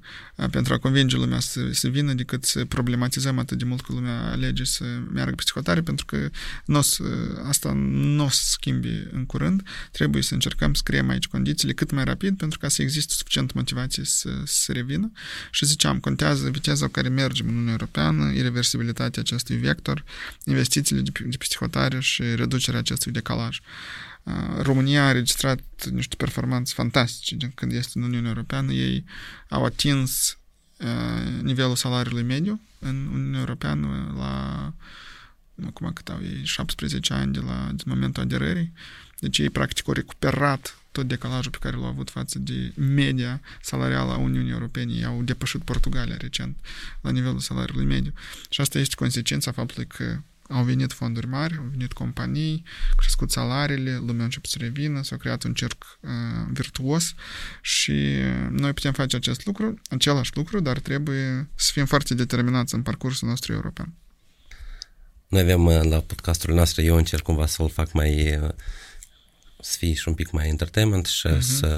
pentru 0.50 0.74
a 0.74 0.78
convinge 0.78 1.16
lumea 1.16 1.40
să, 1.40 1.60
să 1.72 1.88
vină 1.88 2.12
decât 2.12 2.44
să 2.44 2.64
problematizăm 2.64 3.38
atât 3.38 3.58
de 3.58 3.64
mult 3.64 3.80
că 3.80 3.92
lumea 3.92 4.30
alege 4.30 4.64
să 4.64 4.84
meargă 5.12 5.34
pe 5.34 5.42
hotare, 5.54 5.80
pentru 5.80 6.04
că 6.04 6.28
n-o 6.64 6.80
să, 6.80 7.04
asta 7.48 7.72
nu 7.72 8.24
o 8.24 8.28
să 8.28 8.42
schimbi 8.44 8.88
în 9.12 9.26
curând. 9.26 9.62
Trebuie 9.90 10.22
să 10.22 10.34
încercăm 10.34 10.74
să 10.74 10.80
creăm 10.84 11.08
aici 11.08 11.26
condițiile 11.26 11.72
cât 11.72 11.90
mai 11.90 12.04
rapid 12.04 12.36
pentru 12.36 12.58
ca 12.58 12.68
să 12.68 12.82
existe 12.82 13.14
suficient 13.16 13.52
motivație 13.52 14.04
să, 14.04 14.30
să 14.44 14.72
revină. 14.72 15.12
Și 15.50 15.66
ziceam, 15.66 16.00
contează 16.00 16.50
viteza 16.50 16.84
cu 16.84 16.90
care 16.90 17.08
mergem 17.08 17.46
în 17.46 17.52
Uniunea 17.52 17.72
Europeană, 17.72 18.22
irreversibilitatea 18.32 19.22
acestui 19.22 19.56
vector, 19.56 20.04
investițiile 20.44 21.00
de, 21.00 21.10
de 21.24 21.36
psihotare 21.36 22.00
și 22.00 22.22
reducerea 22.22 22.80
acestui 22.80 23.12
decalaj. 23.12 23.60
România 24.62 25.06
a 25.06 25.12
registrat 25.12 25.60
niște 25.90 26.14
performanțe 26.16 26.72
fantastice 26.76 27.34
de 27.34 27.50
când 27.54 27.72
este 27.72 27.98
în 27.98 28.02
Uniunea 28.04 28.28
Europeană. 28.28 28.72
Ei 28.72 29.04
au 29.48 29.64
atins 29.64 30.38
nivelul 31.42 31.76
salariului 31.76 32.22
mediu 32.22 32.60
în 32.78 33.08
Uniunea 33.12 33.40
Europeană 33.40 34.14
la 34.16 34.72
acum 35.66 35.90
cât 35.92 36.08
au 36.08 36.20
ei, 36.22 36.44
17 36.44 37.12
ani 37.12 37.32
de 37.32 37.40
la 37.40 37.70
de 37.72 37.82
momentul 37.86 38.22
aderării. 38.22 38.72
Deci 39.18 39.38
ei 39.38 39.50
practic 39.50 39.88
au 39.88 39.94
recuperat 39.94 40.78
tot 40.94 41.08
decalajul 41.08 41.50
pe 41.50 41.58
care 41.60 41.76
l-au 41.76 41.86
avut 41.86 42.10
față 42.10 42.38
de 42.38 42.72
media 42.76 43.40
salarială 43.60 44.12
a 44.12 44.16
Uniunii 44.16 44.52
Europene. 44.52 44.92
Ei 44.92 45.04
au 45.04 45.22
depășit 45.22 45.62
Portugalia 45.62 46.16
recent 46.16 46.56
la 47.00 47.10
nivelul 47.10 47.38
salariului 47.38 47.84
mediu. 47.84 48.12
Și 48.48 48.60
asta 48.60 48.78
este 48.78 48.94
consecința 48.94 49.52
faptului 49.52 49.86
că 49.86 50.18
au 50.48 50.64
venit 50.64 50.92
fonduri 50.92 51.26
mari, 51.26 51.56
au 51.56 51.68
venit 51.70 51.92
companii, 51.92 52.62
crescut 52.96 53.30
salariile, 53.30 53.96
lumea 53.96 54.20
a 54.20 54.24
început 54.24 54.50
să 54.50 54.56
revină, 54.60 55.02
s-a 55.02 55.16
creat 55.16 55.42
un 55.42 55.54
cerc 55.54 55.98
uh, 56.00 56.10
virtuos 56.52 57.14
și 57.60 57.92
noi 58.50 58.72
putem 58.72 58.92
face 58.92 59.16
acest 59.16 59.46
lucru, 59.46 59.80
același 59.90 60.30
lucru, 60.34 60.60
dar 60.60 60.78
trebuie 60.78 61.48
să 61.54 61.70
fim 61.72 61.84
foarte 61.84 62.14
determinați 62.14 62.74
în 62.74 62.82
parcursul 62.82 63.28
nostru 63.28 63.52
european. 63.52 63.92
Noi 65.28 65.40
avem 65.40 65.64
la 65.88 66.00
podcastul 66.00 66.54
nostru, 66.54 66.82
eu 66.82 66.96
încerc 66.96 67.22
cumva 67.22 67.46
să-l 67.46 67.70
fac 67.70 67.92
mai 67.92 68.38
să 69.64 69.76
fie 69.78 69.94
și 69.94 70.08
un 70.08 70.14
pic 70.14 70.30
mai 70.30 70.48
entertainment 70.48 71.06
și 71.06 71.28
uh-huh. 71.28 71.38
să, 71.38 71.68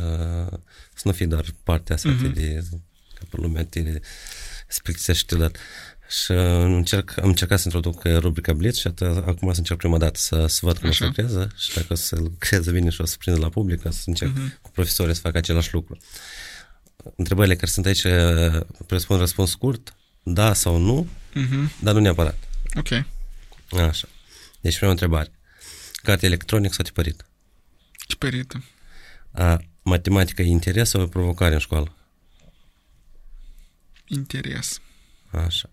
să 0.94 1.02
nu 1.04 1.12
fie 1.12 1.26
doar 1.26 1.44
partea 1.62 1.94
asta 1.94 2.16
uh-huh. 2.16 2.32
de 2.34 2.64
că 3.14 3.24
pe 3.30 3.36
lumea 3.40 3.64
te 3.64 4.00
splictisește 4.68 5.36
dar 5.36 5.50
și 6.08 6.30
încerc, 6.30 7.14
am 7.18 7.28
încercat 7.28 7.58
să 7.58 7.64
introduc 7.64 8.02
rubrica 8.04 8.52
Blitz 8.52 8.78
și 8.78 8.86
atât, 8.86 9.16
acum 9.16 9.52
să 9.52 9.58
încerc 9.58 9.78
prima 9.78 9.98
dată 9.98 10.18
să, 10.18 10.46
să 10.46 10.60
văd 10.62 10.78
cum 10.78 10.88
Așa. 10.88 10.98
se 10.98 11.04
lucrează 11.04 11.52
și 11.56 11.74
dacă 11.74 11.86
o 11.88 11.94
să 11.94 12.16
lucreze 12.16 12.70
bine 12.70 12.90
și 12.90 13.00
o 13.00 13.04
să 13.04 13.16
prindă 13.18 13.40
la 13.40 13.48
public, 13.48 13.80
să 13.90 14.02
încerc 14.06 14.32
uh-huh. 14.32 14.60
cu 14.62 14.70
profesorii 14.70 15.14
să 15.14 15.20
fac 15.20 15.34
același 15.34 15.72
lucru. 15.72 15.98
Întrebările 17.16 17.54
care 17.54 17.70
sunt 17.70 17.86
aici 17.86 18.06
presupun 18.86 19.16
răspuns 19.16 19.50
scurt, 19.50 19.96
da 20.22 20.54
sau 20.54 20.78
nu, 20.78 21.08
uh-huh. 21.34 21.80
dar 21.80 21.94
nu 21.94 22.00
neapărat. 22.00 22.38
Ok. 22.74 23.04
Așa. 23.80 24.08
Deci 24.60 24.76
prima 24.76 24.90
întrebare. 24.90 25.30
Carte 25.92 26.26
electronic 26.26 26.72
sau 26.72 26.84
tipărit? 26.84 27.26
Tipărită. 28.06 28.64
A 29.30 29.60
matematica 29.82 30.42
e 30.42 30.46
interes 30.46 30.88
sau 30.88 31.00
e 31.00 31.08
provocare 31.08 31.54
în 31.54 31.60
școală? 31.60 31.94
Interes. 34.06 34.80
Așa. 35.30 35.70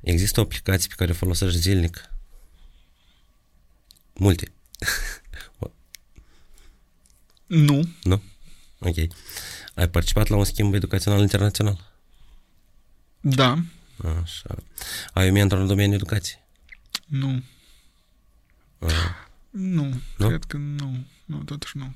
Există 0.00 0.40
o 0.40 0.42
aplicație 0.42 0.88
pe 0.88 0.94
care 0.96 1.10
o 1.10 1.14
folosești 1.14 1.58
zilnic? 1.58 2.10
Multe. 4.14 4.52
nu. 7.46 7.88
Nu? 8.02 8.22
Ok. 8.78 8.96
Ai 9.74 9.88
participat 9.88 10.26
la 10.28 10.36
un 10.36 10.44
schimb 10.44 10.74
educațional 10.74 11.20
internațional? 11.20 11.92
Da. 13.20 13.58
Așa. 14.22 14.56
Ai 15.12 15.28
o 15.28 15.32
mentor 15.32 15.58
în 15.58 15.66
domeniul 15.66 15.94
educației? 15.94 16.44
Nu. 17.06 17.42
A. 18.78 18.86
Nu, 19.50 20.00
nu, 20.16 20.28
cred 20.28 20.44
că 20.44 20.56
nu. 20.56 21.06
Nu, 21.32 21.42
totuși 21.44 21.76
nu. 21.76 21.94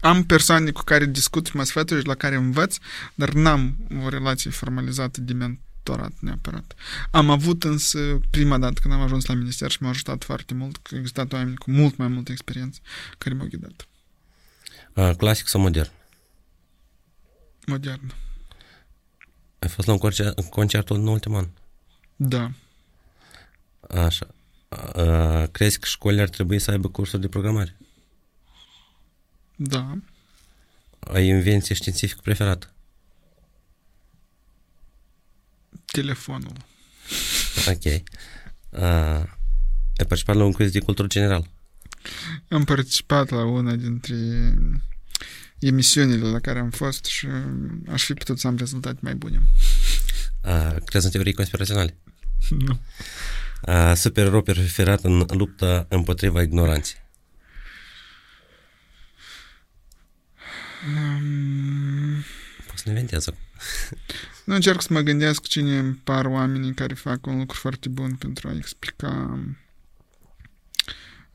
Am 0.00 0.24
persoane 0.24 0.70
cu 0.70 0.82
care 0.82 1.04
discut, 1.06 1.52
mă 1.52 1.62
sfătui 1.64 2.02
la 2.02 2.14
care 2.14 2.34
învăț, 2.34 2.76
dar 3.14 3.32
n-am 3.32 3.76
o 4.04 4.08
relație 4.08 4.50
formalizată 4.50 5.20
de 5.20 5.32
mentorat 5.32 6.12
neapărat. 6.20 6.74
Am 7.10 7.30
avut 7.30 7.64
însă 7.64 8.20
prima 8.30 8.58
dată 8.58 8.80
când 8.80 8.94
am 8.94 9.00
ajuns 9.00 9.26
la 9.26 9.34
minister 9.34 9.70
și 9.70 9.82
m-a 9.82 9.88
ajutat 9.88 10.24
foarte 10.24 10.54
mult, 10.54 10.76
că 10.76 10.88
au 10.92 10.98
existat 10.98 11.32
oameni 11.32 11.56
cu 11.56 11.70
mult 11.70 11.96
mai 11.96 12.08
multă 12.08 12.32
experiență 12.32 12.80
care 13.18 13.34
m-au 13.34 13.46
ghidat. 13.46 13.88
A, 14.92 15.14
clasic 15.14 15.46
sau 15.46 15.60
modern? 15.60 15.90
Modern. 17.66 18.14
Ai 19.58 19.68
fost 19.68 19.86
la 19.86 19.92
un 19.92 19.98
concert, 19.98 20.40
concert 20.40 20.90
în 20.90 21.06
ultimul 21.06 21.38
an? 21.38 21.48
Da. 22.16 22.50
Așa. 24.04 24.26
A, 24.68 25.46
crezi 25.46 25.78
că 25.78 25.86
școlile 25.86 26.22
ar 26.22 26.28
trebui 26.28 26.58
să 26.58 26.70
aibă 26.70 26.88
cursuri 26.88 27.22
de 27.22 27.28
programare? 27.28 27.76
Da. 29.60 29.98
Ai 30.98 31.26
invenție 31.26 31.74
științifică 31.74 32.20
preferată? 32.22 32.72
Telefonul. 35.84 36.52
Ok. 37.68 37.84
Uh, 37.84 39.24
ai 39.96 40.06
participat 40.08 40.36
la 40.36 40.44
un 40.44 40.52
quiz 40.52 40.70
de 40.70 40.80
cultură 40.80 41.08
general? 41.08 41.50
Am 42.48 42.64
participat 42.64 43.30
la 43.30 43.44
una 43.44 43.74
dintre 43.74 44.16
emisiunile 45.58 46.26
la 46.26 46.38
care 46.38 46.58
am 46.58 46.70
fost 46.70 47.04
și 47.04 47.26
aș 47.88 48.04
fi 48.04 48.14
putut 48.14 48.38
să 48.38 48.46
am 48.46 48.56
rezultate 48.56 48.98
mai 49.02 49.14
bune. 49.14 49.42
Uh, 50.44 50.76
crezi 50.84 51.04
în 51.04 51.10
teorii 51.10 51.32
conspiraționale? 51.32 51.96
Nu. 52.48 52.80
Uh, 53.62 53.92
supererou 53.94 54.42
preferat 54.42 55.04
în 55.04 55.26
lupta 55.28 55.86
împotriva 55.88 56.42
ignoranței? 56.42 56.96
Poți 62.88 63.00
să 63.00 63.04
ne 63.04 63.16
inventează. 63.16 63.36
nu 64.44 64.54
încerc 64.54 64.82
să 64.82 64.92
mă 64.92 65.00
gândesc 65.00 65.46
cine 65.46 65.78
îmi 65.78 65.94
par 65.94 66.24
oamenii 66.24 66.74
care 66.74 66.94
fac 66.94 67.26
un 67.26 67.38
lucru 67.38 67.58
foarte 67.58 67.88
bun 67.88 68.14
pentru 68.14 68.48
a 68.48 68.56
explica 68.56 69.40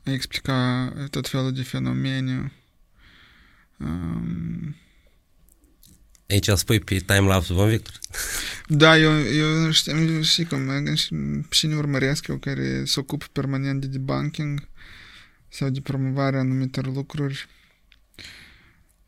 a 0.04 0.10
explica 0.10 0.92
tot 1.10 1.28
felul 1.28 1.52
de 1.52 1.62
fenomene. 1.62 2.52
Um, 3.78 4.76
Aici 6.28 6.48
îl 6.48 6.56
spui 6.56 6.80
pe 6.80 6.96
timelapse 6.96 7.52
vom 7.52 7.68
Victor. 7.68 7.98
Da, 8.66 8.98
eu, 8.98 9.20
eu 9.20 9.70
știu, 9.70 10.22
știi 10.22 10.44
cum, 10.44 10.94
și 11.50 11.66
ne 11.66 11.76
urmăresc 11.76 12.26
eu 12.26 12.36
care 12.36 12.84
se 12.84 13.00
ocupă 13.00 13.26
permanent 13.32 13.80
de 13.80 13.86
debunking 13.86 14.68
sau 15.48 15.68
de 15.68 15.80
promovarea 15.80 16.40
anumitor 16.40 16.86
lucruri. 16.86 17.48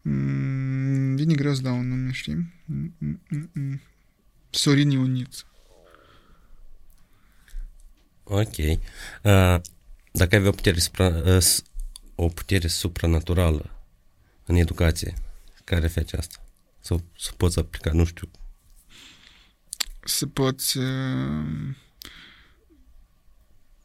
Mm, 0.09 1.15
vine 1.17 1.35
greu 1.35 1.55
să 1.55 1.61
dau 1.61 1.79
un 1.79 1.89
nume, 1.89 2.13
știi? 2.13 2.53
Mm, 2.65 3.81
Sorin 4.51 4.91
Ioniță. 4.91 5.45
Ok. 8.25 8.57
Uh, 8.57 9.61
dacă 10.13 10.29
ai 10.31 10.39
avea 10.39 10.49
o 10.49 10.53
putere, 10.53 10.79
supra, 10.79 11.07
uh, 11.07 11.57
o 12.15 12.29
putere 12.29 12.67
supranaturală 12.67 13.71
în 14.45 14.55
educație, 14.55 15.15
care 15.65 15.87
face 15.87 16.17
asta? 16.17 16.45
Sau 16.81 17.05
să 17.19 17.33
poți 17.37 17.59
aplica, 17.59 17.93
nu 17.93 18.05
știu. 18.05 18.31
Să 20.05 20.27
poți 20.27 20.79
uh, 20.79 21.75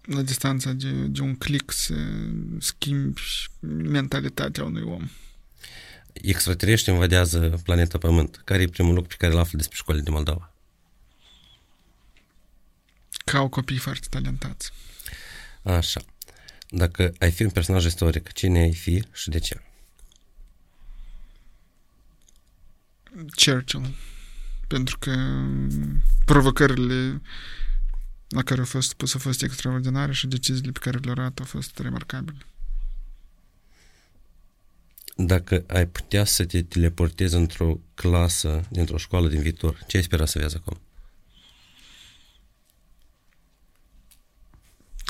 la 0.02 0.22
distanța 0.22 0.72
de, 0.72 0.92
de 1.08 1.22
un 1.22 1.36
click 1.36 1.72
să 1.72 1.94
schimbi 2.60 3.22
mentalitatea 3.70 4.64
unui 4.64 4.84
om 4.84 5.10
extraterestri 6.14 6.92
invadează 6.92 7.60
planeta 7.64 7.98
Pământ. 7.98 8.42
Care 8.46 8.62
e 8.62 8.68
primul 8.68 8.94
lucru 8.94 9.10
pe 9.10 9.16
care 9.18 9.34
îl 9.34 9.40
află 9.40 9.58
despre 9.58 9.78
școlile 9.78 10.04
din 10.04 10.14
Moldova? 10.14 10.54
Că 13.26 13.38
au 13.38 13.50
copii 13.50 13.78
foarte 13.78 14.08
talentați. 14.10 14.72
Așa. 15.64 16.02
Dacă 16.70 17.14
ai 17.20 17.32
fi 17.32 17.44
un 17.44 17.50
personaj 17.50 17.86
istoric, 17.86 18.32
cine 18.32 18.60
ai 18.60 18.74
fi 18.74 19.04
și 19.12 19.30
de 19.30 19.40
ce? 19.40 19.62
Churchill. 23.46 23.96
Pentru 24.68 24.98
că 24.98 25.16
provocările 26.26 27.22
la 28.28 28.44
care 28.44 28.60
au 28.60 28.66
fost 28.66 28.94
pus 28.94 29.14
au 29.14 29.20
fost 29.20 29.42
extraordinare 29.42 30.14
și 30.14 30.28
deciziile 30.28 30.72
pe 30.72 30.80
care 30.80 30.98
le-au 30.98 31.16
luat 31.16 31.40
au 31.40 31.46
fost 31.46 31.80
remarcabile. 31.80 32.46
Dacă 35.16 35.64
ai 35.68 35.88
putea 35.88 36.26
să 36.26 36.46
te 36.46 36.64
teleportezi 36.64 37.36
într-o 37.36 37.80
clasă 37.94 38.68
dintr-o 38.70 38.98
școală 38.98 39.28
din 39.28 39.42
viitor, 39.42 39.84
ce 39.88 39.98
ai 39.98 40.04
spera 40.04 40.26
să 40.26 40.40
vezi 40.40 40.56
acolo? 40.56 40.82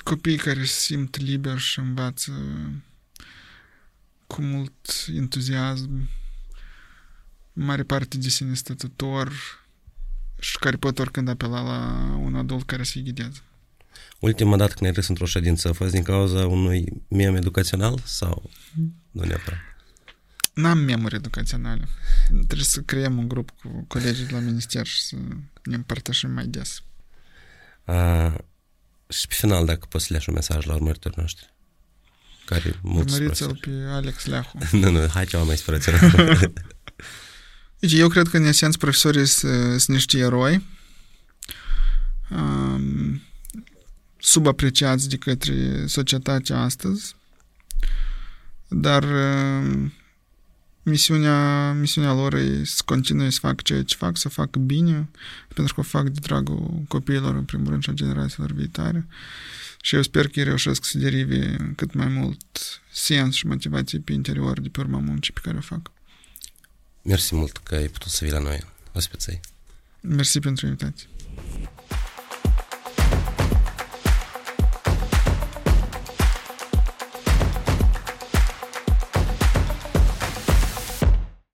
Copii 0.03 0.37
care 0.37 0.63
se 0.63 0.79
simt 0.79 1.17
liber 1.17 1.57
și 1.57 1.79
învață 1.79 2.31
cu 4.27 4.41
mult 4.41 5.05
entuziasm, 5.15 6.09
mare 7.53 7.83
parte 7.83 8.17
de 8.17 8.29
sine 8.29 8.53
stătător 8.53 9.31
și 10.39 10.57
care 10.57 10.77
pot 10.77 10.99
oricând 10.99 11.27
apela 11.27 11.61
la 11.61 12.15
un 12.15 12.35
adult 12.35 12.65
care 12.65 12.83
să-i 12.83 13.03
ghideze. 13.03 13.41
Ultima 14.19 14.57
dată 14.57 14.73
când 14.73 14.85
ai 14.85 14.95
râs 14.95 15.07
într-o 15.07 15.25
ședință 15.25 15.69
a 15.69 15.73
fost 15.73 15.91
din 15.91 16.03
cauza 16.03 16.47
unui 16.47 17.03
mem 17.07 17.35
educațional 17.35 18.01
sau 18.05 18.49
nu 19.11 19.23
neapărat? 19.23 19.70
N-am 20.53 20.77
memuri 20.77 21.15
educaționale. 21.15 21.87
Trebuie 22.27 22.63
să 22.63 22.81
creăm 22.81 23.17
un 23.17 23.27
grup 23.27 23.49
cu 23.49 23.85
colegii 23.87 24.25
de 24.25 24.31
la 24.31 24.39
minister 24.39 24.85
și 24.85 25.01
să 25.01 25.15
ne 25.63 25.75
împărtășim 25.75 26.31
mai 26.31 26.45
des. 26.45 26.83
A, 27.85 28.27
și 29.07 29.27
pe 29.27 29.33
final, 29.33 29.65
dacă 29.65 29.85
poți 29.89 30.05
să 30.05 30.13
le 30.13 30.23
un 30.27 30.33
mesaj 30.33 30.65
la 30.65 30.73
urmăritorii 30.73 31.17
noștri. 31.19 31.53
Care 32.45 32.79
mulți 32.81 33.13
Urmăriți-l 33.13 33.57
pe 33.61 33.69
Alex 33.89 34.25
Leahu. 34.25 34.57
nu, 34.71 34.89
nu, 34.89 35.07
hai 35.07 35.25
ceva 35.25 35.43
mai 35.43 35.51
inspirațional. 35.51 36.53
Deci 37.79 37.93
eu 37.93 38.07
cred 38.07 38.27
că 38.27 38.37
în 38.37 38.43
esență 38.43 38.77
profesorii 38.77 39.25
sunt 39.25 39.87
niște 39.87 40.17
eroi 40.17 40.63
um, 42.29 43.21
subapreciați 44.17 45.09
de 45.09 45.17
către 45.17 45.85
societatea 45.87 46.59
astăzi, 46.59 47.15
dar 48.67 49.03
um, 49.03 49.93
misiunea, 50.83 51.71
misiunea 51.73 52.13
lor 52.13 52.33
e 52.33 52.63
să 52.63 52.81
continue 52.85 53.29
să 53.29 53.39
facă 53.39 53.61
ceea 53.63 53.83
ce 53.83 53.95
fac, 53.95 54.17
să 54.17 54.29
facă 54.29 54.59
bine, 54.59 55.09
pentru 55.55 55.73
că 55.73 55.79
o 55.79 55.83
fac 55.83 56.03
de 56.03 56.19
dragul 56.21 56.83
copiilor, 56.87 57.35
în 57.35 57.43
primul 57.43 57.69
rând, 57.69 57.83
și 57.83 57.89
a 57.89 57.93
generațiilor 57.93 58.51
viitoare. 58.51 59.07
Și 59.81 59.95
eu 59.95 60.01
sper 60.01 60.27
că 60.27 60.39
ei 60.39 60.45
reușesc 60.45 60.85
să 60.85 60.97
derive 60.97 61.73
cât 61.75 61.93
mai 61.93 62.07
mult 62.07 62.81
sens 62.91 63.35
și 63.35 63.47
motivație 63.47 63.99
pe 63.99 64.11
interior 64.13 64.59
de 64.59 64.69
pe 64.69 64.79
urma 64.79 64.99
muncii 64.99 65.33
pe 65.33 65.39
care 65.43 65.57
o 65.57 65.61
fac. 65.61 65.91
Mersi 67.01 67.35
mult 67.35 67.57
că 67.57 67.75
ai 67.75 67.87
putut 67.87 68.11
să 68.11 68.23
vii 68.23 68.33
la 68.33 68.39
noi, 68.39 68.63
ospiței. 68.93 69.39
Mersi 70.01 70.39
pentru 70.39 70.65
invitație. 70.65 71.07